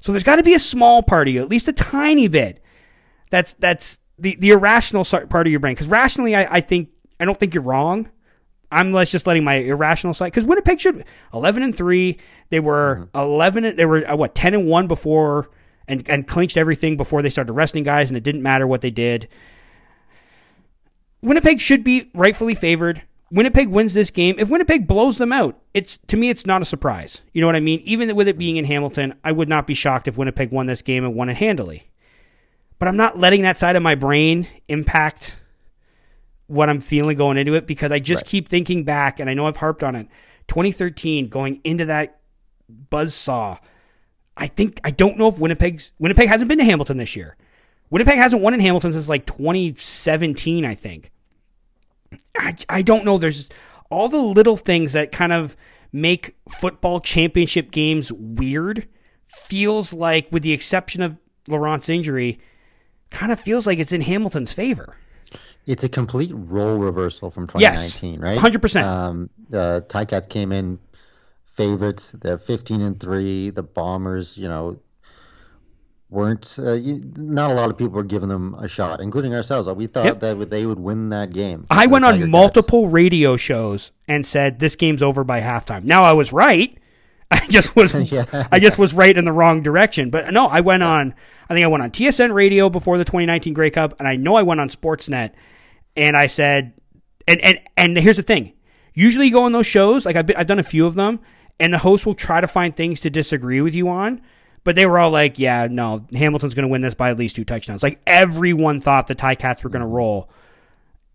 [0.00, 2.62] So there's got to be a small part of you, at least a tiny bit.
[3.30, 5.74] That's that's the the irrational part of your brain.
[5.74, 6.90] Because rationally, I, I think
[7.20, 8.08] I don't think you're wrong.
[8.70, 12.18] I'm let's just letting my irrational side because Winnipeg should 11 and three.
[12.50, 13.64] They were 11.
[13.64, 15.48] and- They were uh, what 10 and one before
[15.86, 18.90] and and clinched everything before they started resting guys, and it didn't matter what they
[18.90, 19.28] did.
[21.22, 23.02] Winnipeg should be rightfully favored.
[23.30, 24.36] Winnipeg wins this game.
[24.38, 27.22] If Winnipeg blows them out, it's to me it's not a surprise.
[27.32, 27.80] You know what I mean?
[27.84, 30.82] Even with it being in Hamilton, I would not be shocked if Winnipeg won this
[30.82, 31.88] game and won it handily.
[32.78, 35.36] But I'm not letting that side of my brain impact
[36.46, 39.46] what I'm feeling going into it because I just keep thinking back and I know
[39.46, 40.08] I've harped on it.
[40.48, 42.20] 2013 going into that
[42.68, 43.58] buzz saw.
[44.36, 47.36] I think I don't know if Winnipeg's Winnipeg hasn't been to Hamilton this year.
[47.90, 51.10] Winnipeg hasn't won in Hamilton since like 2017, I think.
[52.36, 53.18] I, I don't know.
[53.18, 53.48] There's
[53.90, 55.56] all the little things that kind of
[55.92, 58.88] make football championship games weird.
[59.26, 61.16] Feels like, with the exception of
[61.48, 62.38] Laurent's injury
[63.16, 64.96] kind of feels like it's in Hamilton's favor.
[65.66, 68.38] It's a complete role reversal from Yes, 2019, right?
[68.38, 68.84] 100%.
[68.84, 70.78] Um, the Ticats came in
[71.54, 72.12] favorites.
[72.20, 73.50] They're 15 and three.
[73.50, 74.78] The Bombers, you know,
[76.10, 76.56] weren't.
[76.58, 79.68] Uh, you, not a lot of people were giving them a shot, including ourselves.
[79.68, 80.20] We thought Yep.
[80.20, 81.66] that they would win that game.
[81.70, 82.30] I went Tiger on Cats.
[82.30, 85.82] multiple radio shows and said this game's over by halftime.
[85.84, 86.78] Now I was right.
[87.30, 88.48] I just was Yeah.
[88.52, 90.10] I just was right in the wrong direction.
[90.10, 91.14] But no, I went on
[91.48, 94.34] I think I went on TSN radio before the 2019 Grey Cup and I know
[94.34, 95.32] I went on Sportsnet
[95.96, 96.74] and I said
[97.26, 98.52] and and and here's the thing.
[98.94, 101.20] Usually you go on those shows, like I've been, I've done a few of them
[101.58, 104.22] and the host will try to find things to disagree with you on.
[104.64, 107.36] But they were all like, "Yeah, no, Hamilton's going to win this by at least
[107.36, 110.28] two touchdowns." Like everyone thought the Ticats were going to roll,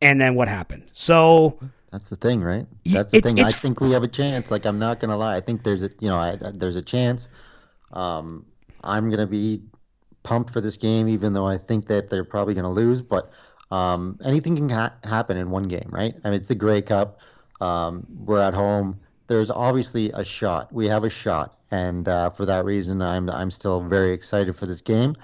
[0.02, 0.84] and then what happened?
[0.94, 1.60] So
[1.92, 2.66] That's the thing, right?
[2.86, 3.44] That's the it's- thing.
[3.44, 4.50] I think we have a chance.
[4.52, 5.36] Like I'm not gonna lie.
[5.36, 7.28] I think there's a you know I, I- there's a chance.
[7.94, 8.46] Um,
[8.84, 9.62] I'm gonna be
[10.24, 13.02] pumped for this game, even though I think that they're probably gonna lose.
[13.02, 13.32] But
[13.72, 16.14] um, anything can ha- happen in one game, right?
[16.24, 17.20] I mean, it's the Grey Cup.
[17.60, 19.00] Um, we're at home.
[19.28, 20.72] There's obviously a shot.
[20.74, 24.66] We have a shot, and uh, for that reason, I'm I'm still very excited for
[24.66, 25.16] this game.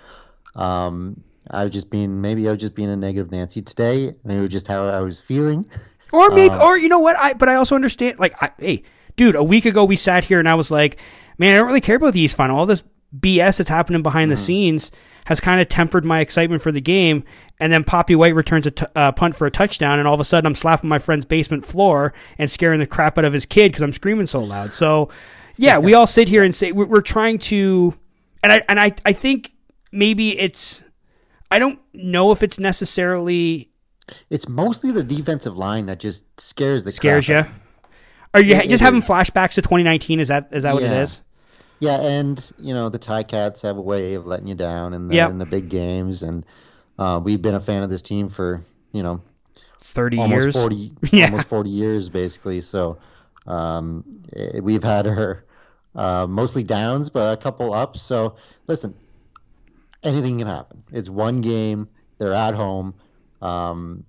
[0.56, 4.14] Um, I've just been maybe I was just being a negative Nancy today.
[4.26, 5.66] Maybe it was just how I was feeling.
[6.14, 7.18] Or maybe, Uh, or you know what?
[7.18, 8.20] I but I also understand.
[8.20, 8.84] Like, I, hey,
[9.16, 10.98] dude, a week ago we sat here and I was like,
[11.38, 12.58] man, I don't really care about the East Final.
[12.58, 12.84] All this
[13.18, 14.44] BS that's happening behind the Mm-hmm.
[14.46, 14.92] scenes
[15.26, 17.24] has kind of tempered my excitement for the game.
[17.60, 20.20] And then Poppy White returns a t- uh, punt for a touchdown, and all of
[20.20, 23.46] a sudden I'm slapping my friend's basement floor and scaring the crap out of his
[23.46, 24.74] kid because I'm screaming so loud.
[24.74, 25.10] So,
[25.58, 27.94] yeah, we all sit here and say we're, we're trying to,
[28.44, 29.52] and I and I I think
[29.92, 30.84] maybe it's.
[31.50, 33.70] I don't know if it's necessarily
[34.30, 37.46] It's mostly the defensive line that just scares the scares you.
[38.34, 40.20] Are you It- just it having flashbacks to 2019?
[40.20, 41.02] Is that is that what it Yeah.
[41.02, 41.22] is?
[41.80, 45.16] Yeah, and you know the Ticats have a way of letting you down in the
[45.16, 45.30] Yep.
[45.32, 46.46] in the big games, and
[46.98, 49.22] uh, we've been a fan of this team for you know
[49.82, 50.56] 30 almost years.
[50.56, 51.26] forty Yeah.
[51.26, 52.62] almost forty years basically.
[52.62, 52.98] So
[53.46, 54.04] um,
[54.36, 55.46] eh, we've had her
[55.96, 58.02] uh, mostly downs, but a couple ups.
[58.02, 58.36] So
[58.68, 58.94] listen,
[60.04, 60.84] anything can happen.
[60.92, 61.88] It's one game.
[62.20, 62.94] They're at home.
[63.42, 64.06] Um,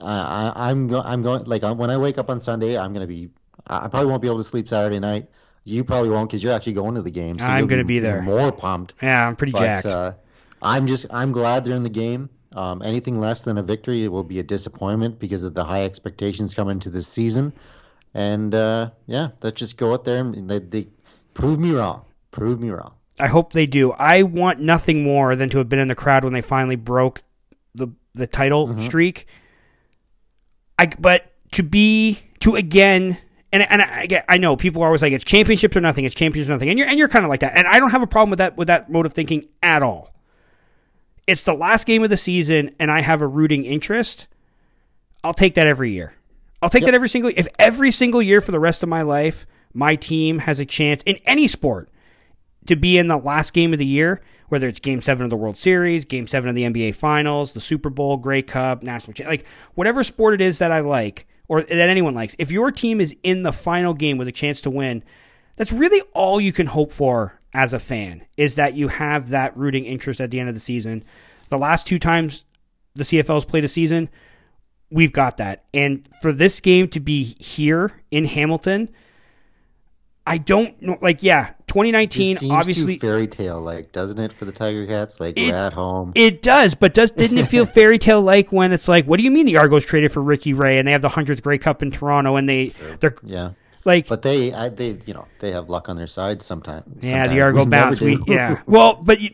[0.00, 3.06] I, I, I'm go, I'm going like when I wake up on Sunday, I'm gonna
[3.06, 3.30] be.
[3.66, 5.28] I probably won't be able to sleep Saturday night.
[5.64, 7.38] You probably won't because you're actually going to the game.
[7.38, 8.22] So I'm gonna be even there.
[8.22, 8.94] More pumped.
[9.00, 9.86] Yeah, I'm pretty But jacked.
[9.86, 10.12] uh,
[10.60, 12.28] I'm just I'm glad they're in the game.
[12.54, 15.84] Um, anything less than a victory it will be a disappointment because of the high
[15.84, 17.52] expectations coming into this season.
[18.12, 20.88] And uh, yeah, let's just go out there and they, they
[21.32, 22.04] prove me wrong.
[22.30, 22.92] Prove me wrong.
[23.18, 23.92] I hope they do.
[23.92, 27.22] I want nothing more than to have been in the crowd when they finally broke
[27.74, 28.78] the the title Mm-hmm.
[28.80, 29.26] streak.
[30.78, 33.16] I but to be to again
[33.52, 36.14] and and I get I know people are always like it's championships or nothing, it's
[36.14, 38.02] championships or nothing, and you're and you're kind of like that, and I don't have
[38.02, 40.12] a problem with that with that mode of thinking at all.
[41.26, 44.26] It's the last game of the season, and I have a rooting interest.
[45.22, 46.14] I'll take that every year.
[46.60, 47.30] I'll take that every single.
[47.34, 51.02] If every single year for the rest of my life, my team has a chance
[51.04, 51.88] in any sport
[52.66, 55.36] to be in the last game of the year, whether it's Game Seven of the
[55.36, 59.44] World Series, Game Seven of the NBA Finals, the Super Bowl, Grey Cup, National, like
[59.74, 62.34] whatever sport it is that I like or that anyone likes.
[62.38, 65.02] If your team is in the final game with a chance to win,
[65.56, 69.56] that's really all you can hope for as a fan is that you have that
[69.56, 71.04] rooting interest at the end of the season.
[71.50, 72.44] The last two times
[72.94, 74.08] the CFL's played a season,
[74.90, 75.64] we've got that.
[75.72, 78.88] And for this game to be here in Hamilton,
[80.26, 80.98] I don't know.
[81.00, 82.98] Like, yeah, 2019, seems obviously.
[82.98, 85.18] fairy tale like, doesn't it, for the Tiger Cats?
[85.18, 86.12] Like It- we're at home.
[86.14, 89.24] It does, but does didn't it feel fairy tale like when it's like, what do
[89.24, 91.82] you mean the Argos traded for Ricky Ray and they have the hundredth Grey Cup
[91.82, 92.68] in Toronto and they
[93.00, 93.50] they're yeah,
[93.84, 96.84] like but they, I, they, you know, they have luck on their side sometimes.
[97.02, 97.40] yeah the.
[97.40, 99.30] Argo We bounce we yeah well but you,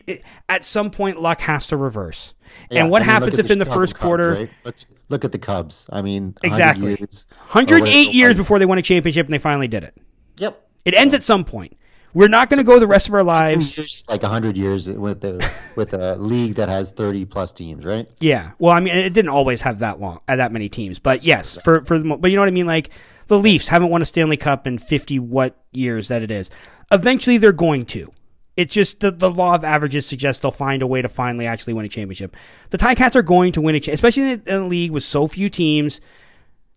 [0.49, 2.33] at some point luck has to reverse
[2.71, 4.49] Yeah, and what I mean, happens if in the first Cubs, quarter right?
[4.65, 4.75] Look,
[5.09, 5.87] look at the Cubs.
[5.93, 6.87] I mean, 100 Exactly.
[6.99, 9.95] Years, 108 years before they won a championship and they finally did it
[10.37, 10.59] Yep.
[10.85, 11.77] it ends at some point
[12.13, 14.89] we're not going to go the rest of our lives It's just like 100 years
[14.89, 18.11] with the with a league that has 30 plus teams, right?
[18.19, 18.51] Yeah.
[18.59, 21.59] Well, I mean, it didn't always have that long, uh, that many teams, but yes,
[21.63, 22.67] for for the, but you know what I mean.
[22.67, 22.89] Like
[23.27, 26.49] the Leafs haven't won a Stanley Cup in fifty what years that it is.
[26.91, 28.11] Eventually, they're going to.
[28.57, 31.73] It's just the, the law of averages suggests they'll find a way to finally actually
[31.73, 32.35] win a championship.
[32.69, 35.03] The Ticats are going to win a, championship, especially in a, in a league with
[35.03, 36.01] so few teams.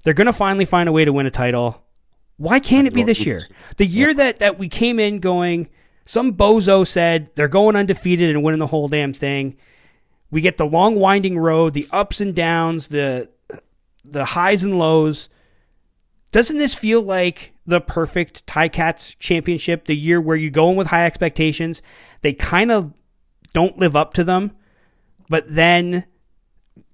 [0.04, 1.83] They're going to finally find a way to win a title.
[2.36, 3.48] Why can't it be this year?
[3.76, 5.68] The year that that we came in going,
[6.04, 9.56] some bozo said they're going undefeated and winning the whole damn thing.
[10.30, 13.30] We get the long winding road, the ups and downs, the
[14.04, 15.28] the highs and lows.
[16.32, 19.84] Doesn't this feel like the perfect Ticats championship?
[19.84, 21.80] The year where you go in with high expectations,
[22.22, 22.92] they kind of
[23.52, 24.50] don't live up to them,
[25.28, 26.04] but then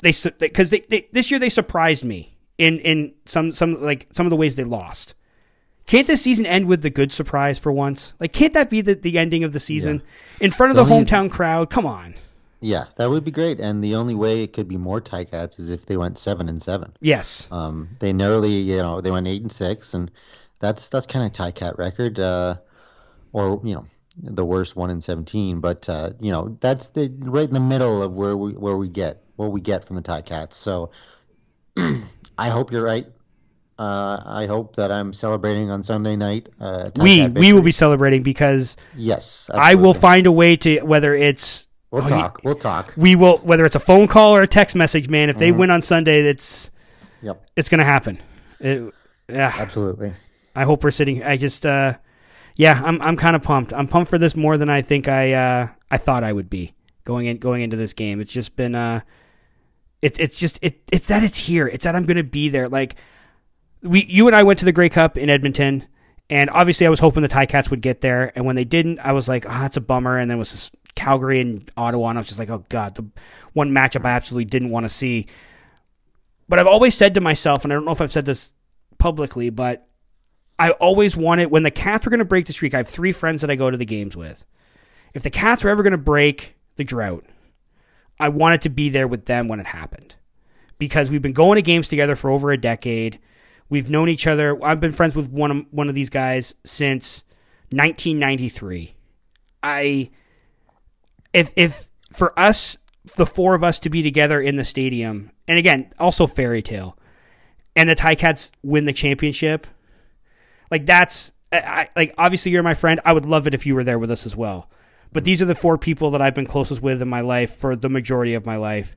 [0.02, 4.26] they because they, they this year they surprised me in in some some like some
[4.26, 5.14] of the ways they lost.
[5.90, 8.12] Can't this season end with the good surprise for once?
[8.20, 10.02] Like, can't that be the, the ending of the season
[10.38, 11.68] in front of the The hometown crowd?
[11.68, 12.14] Come on.
[12.60, 13.58] Yeah, that would be great.
[13.58, 16.62] And the only way it could be more Ticats is if they went seven and
[16.62, 16.92] seven.
[17.00, 17.48] Yes.
[17.50, 20.12] Um, they narrowly, you know, they went eight and six, and
[20.60, 22.58] that's that's kind of Ticat record, uh,
[23.32, 23.84] or you know,
[24.16, 25.58] the worst one in seventeen.
[25.58, 28.88] But uh, you know, that's the right in the middle of where we where we
[28.88, 30.52] get what we get from the Ticats.
[30.52, 30.92] So
[31.76, 33.08] I hope you're right.
[33.80, 36.50] Uh, I hope that I'm celebrating on Sunday night.
[36.60, 41.14] Uh, we we will be celebrating because Yes, I will find a way to whether
[41.14, 42.40] it's We'll Oh, you- talk.
[42.44, 42.92] We'll talk.
[42.96, 45.30] we will whether it's a phone call or a text message, man.
[45.30, 46.70] If they win on Sunday, it's
[47.22, 48.18] Yep, it's gonna happen.
[48.60, 48.92] It,
[49.30, 50.12] yeah, absolutely.
[50.54, 51.24] I hope we're sitting.
[51.24, 51.94] I just uh,
[52.56, 53.72] yeah, I'm I'm kind of pumped.
[53.72, 56.74] I'm pumped for this more than I think I uh I thought I would be
[57.04, 58.20] going in going into this game.
[58.20, 59.00] It's just been uh,
[60.02, 61.66] it's it's just it it's that it's here.
[61.66, 62.68] It's that I'm gonna be there.
[62.68, 62.96] Like
[63.82, 65.86] we you and I went to the Grey Cup in Edmonton.
[66.28, 69.10] And obviously, I was hoping the Ticats would get there, and when they didn't, I
[69.10, 72.18] was like, "Ah, that's a bummer." And then it was this Calgary and Ottawa, and
[72.18, 73.04] I was just like, "Oh God!" The
[73.52, 75.26] one matchup I absolutely didn't want to see.
[76.48, 78.52] But I've always said to myself, and I don't know if I've said this
[78.98, 79.88] publicly, but
[80.56, 82.74] I always wanted when the Cats were going to break the streak.
[82.74, 84.44] I have three friends that I go to the games with.
[85.14, 87.24] If the Cats were ever going to break the drought,
[88.20, 90.14] I wanted to be there with them when it happened
[90.78, 93.18] because we've been going to games together for over a decade.
[93.70, 94.62] We've known each other.
[94.62, 97.24] I've been friends with one of one of these guys since
[97.70, 98.94] 1993.
[99.62, 100.10] I
[101.32, 102.76] if if for us
[103.16, 106.96] the four of us to be together in the stadium and again also fairy tale
[107.74, 109.66] and the Ticats win the championship
[110.70, 113.84] like that's I, like obviously you're my friend I would love it if you were
[113.84, 114.70] there with us as well
[115.12, 117.74] but these are the four people that I've been closest with in my life for
[117.74, 118.96] the majority of my life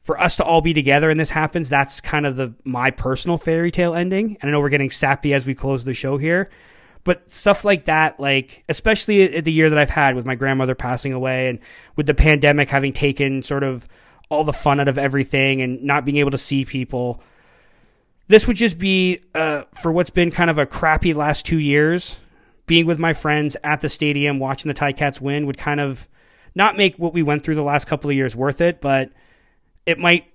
[0.00, 3.36] for us to all be together and this happens that's kind of the my personal
[3.36, 4.36] fairy tale ending.
[4.40, 6.50] And I know we're getting sappy as we close the show here
[7.08, 10.74] but stuff like that like especially at the year that i've had with my grandmother
[10.74, 11.58] passing away and
[11.96, 13.88] with the pandemic having taken sort of
[14.28, 17.22] all the fun out of everything and not being able to see people
[18.26, 22.18] this would just be uh, for what's been kind of a crappy last two years
[22.66, 26.06] being with my friends at the stadium watching the Ticats win would kind of
[26.54, 29.10] not make what we went through the last couple of years worth it but
[29.88, 30.26] it might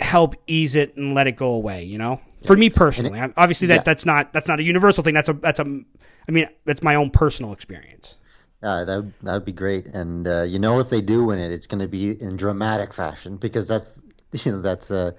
[0.00, 3.66] help ease it and let it go away you know for me personally I- obviously
[3.68, 3.82] that yeah.
[3.82, 5.64] that's not that's not a universal thing that's a that's a
[6.28, 8.16] i mean that's my own personal experience
[8.62, 9.86] Yeah, that would, that would be great.
[9.86, 12.92] And uh, you know, if they do win it, it's going to be in dramatic
[12.92, 14.02] fashion because that's
[14.44, 15.12] you know that's uh,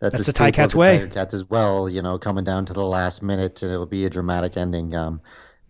[0.00, 1.10] that's, That's a the of the way.
[1.12, 1.88] Cats as well.
[1.88, 4.94] You know, coming down to the last minute, and it'll be a dramatic ending.
[4.94, 5.20] Um,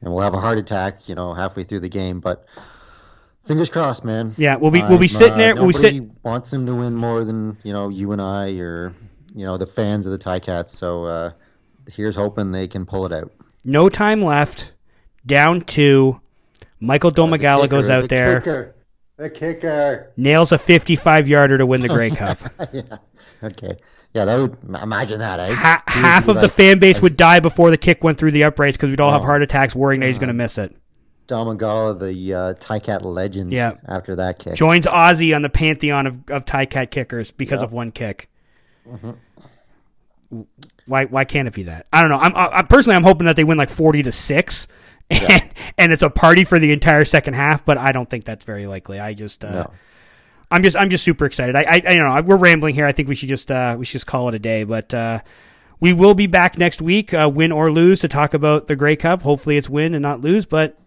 [0.02, 2.20] and we'll have a heart attack, you know, halfway through the game.
[2.20, 2.44] But
[3.48, 4.32] fingers crossed, man.
[4.36, 6.94] Yeah, we'll be- we'll be I'm, sitting there- Uh, we'll be wants them to win
[6.94, 8.94] more than you know you and I or
[9.34, 10.70] you know the fans of the Ticats.
[10.70, 11.32] So uh,
[11.90, 13.32] here's hoping they can pull it out.
[13.64, 14.72] no time left
[15.26, 16.20] down two
[16.80, 18.74] michael domagala The goes kicker, out the there Kicker,
[19.16, 20.12] the kicker.
[20.16, 22.38] nails a 55 yarder to win the Grey Cup.
[22.72, 22.82] yeah.
[23.42, 23.76] Okay.
[24.14, 25.38] Yeah, that would imagine that.
[25.38, 25.52] Eh?
[25.52, 28.76] Ha- half of the fan base would die before the kick went through the uprights
[28.76, 29.26] because we'd all have Oh.
[29.26, 30.74] heart attacks worrying that he's going to miss it.
[31.28, 33.52] Domagala, the uh, Ticat legend.
[33.52, 33.74] Yeah.
[33.86, 34.54] After that kick.
[34.54, 37.64] Joins Ozzy on the pantheon of, of Cat kickers because Yeah.
[37.66, 38.28] of one kick.
[38.88, 39.10] Mm-hmm.
[40.86, 41.86] Why why can't it be that?
[41.92, 42.18] I don't know.
[42.18, 44.68] I'm I, I- personally I'm hoping that they win like 40 to 6
[45.10, 48.44] and and it's a party for the entire second half, but I don't think that's
[48.44, 48.98] very likely.
[49.00, 49.72] I just uh, No.
[50.50, 51.56] I'm just I'm just super excited.
[51.56, 52.22] I, I I don't know.
[52.22, 52.86] We're rambling here.
[52.86, 54.64] I think we should just uh we should just call it a day.
[54.64, 55.20] But uh,
[55.80, 58.96] we will be back next week, uh, win or lose, to talk about the Grey
[58.96, 59.22] Cup.
[59.22, 60.44] Hopefully, it's win and not lose.
[60.46, 60.78] But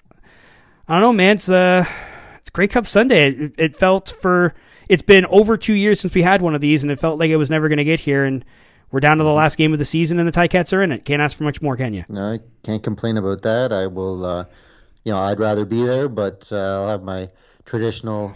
[0.92, 1.38] I don't know, man.
[1.38, 1.86] It's uh
[2.42, 3.30] it's Grey Cup Sunday.
[3.30, 4.54] It, it felt for
[4.90, 7.30] it's been over two years since we had one of these, and it felt like
[7.30, 8.26] it was never going to get here.
[8.26, 8.44] And
[8.92, 11.06] we're down to the last game of the season, and the Ticats are in it.
[11.06, 12.04] Can't ask for much more, can you?
[12.10, 13.72] No, I can't complain about that.
[13.72, 14.44] I will, uh,
[15.06, 17.30] you know, I'd rather be there, but uh, I'll have my
[17.64, 18.36] traditional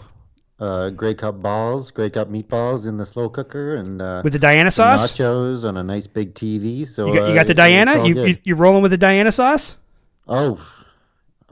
[0.58, 4.38] uh, Grey Cup balls, Grey Cup meatballs in the slow cooker, and uh, With the
[4.38, 6.88] Diana sauce, nachos on a nice big TV.
[6.88, 8.06] So you got, you uh, got the Diana.
[8.06, 9.76] You, you you rolling with the Diana sauce?
[10.26, 10.66] Oh,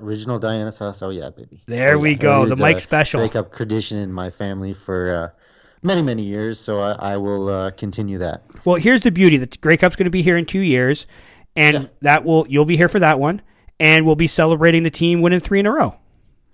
[0.00, 1.02] original Diana sauce.
[1.02, 1.62] Oh yeah, baby.
[1.66, 2.16] There Oh, we yeah.
[2.16, 3.26] go, the Mike special.
[3.28, 5.40] Cup tradition in my family for uh,
[5.82, 6.58] many many years.
[6.60, 8.42] So I, I will uh, continue that.
[8.64, 11.06] Well, here's the beauty: the Grey Cup's going to be here in two years,
[11.56, 11.86] and Yeah.
[12.02, 13.42] that will you'll be here for that one,
[13.80, 15.94] and we'll be celebrating the team winning three in a row.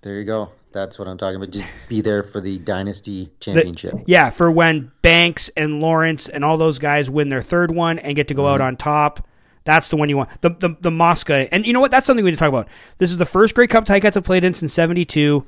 [0.02, 0.50] There you go.
[0.72, 1.50] That's what I'm talking about.
[1.50, 3.94] Just be there for the Dynasty The- Championship.
[4.06, 8.14] yeah, for when Banks and Lawrence and all those guys win their third one and
[8.14, 8.52] get to go Mm-hmm.
[8.54, 9.26] out on top.
[9.70, 10.30] That's the one you want.
[10.42, 11.92] The the the Mosca, and you know what?
[11.92, 12.66] That's something we need to talk about.
[12.98, 15.46] This is the first Grey Cup Ticats have played in since '72.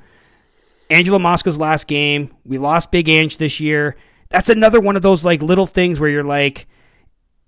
[0.89, 2.33] Angelo Mosca's last game.
[2.45, 3.97] We lost Big Ange this year.
[4.29, 6.67] That's another one of those like little things where you're like,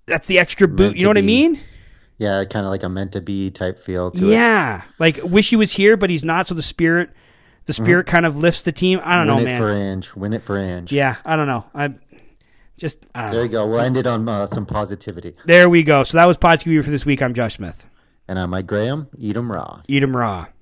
[0.04, 0.78] that's the extra boot.
[0.78, 1.58] Meant You know what I mean?
[2.18, 4.32] Yeah, kind of like a meant to be type feel to it.
[4.32, 4.82] Yeah.
[4.98, 6.46] Like wish he was here, but he's not.
[6.48, 7.08] So the spirit,
[7.64, 9.00] the spirit kind of lifts the team.
[9.02, 9.36] I don't Mm-hmm.
[9.36, 9.60] Win know, it man.
[9.62, 10.14] for Ange.
[10.14, 10.92] Win it for Ange.
[10.92, 11.64] Yeah, I don't know.
[11.74, 11.94] I
[12.78, 13.42] just There know.
[13.42, 13.66] you go.
[13.66, 15.34] We'll end it on uh, some positivity.
[15.44, 16.02] There we go.
[16.04, 17.22] So that was Podski for this week.
[17.22, 17.86] I'm Josh Smith.
[18.28, 19.08] And I'm Mike Graham.
[19.18, 19.82] Eat 'em raw.
[19.86, 20.46] Eat 'em raw.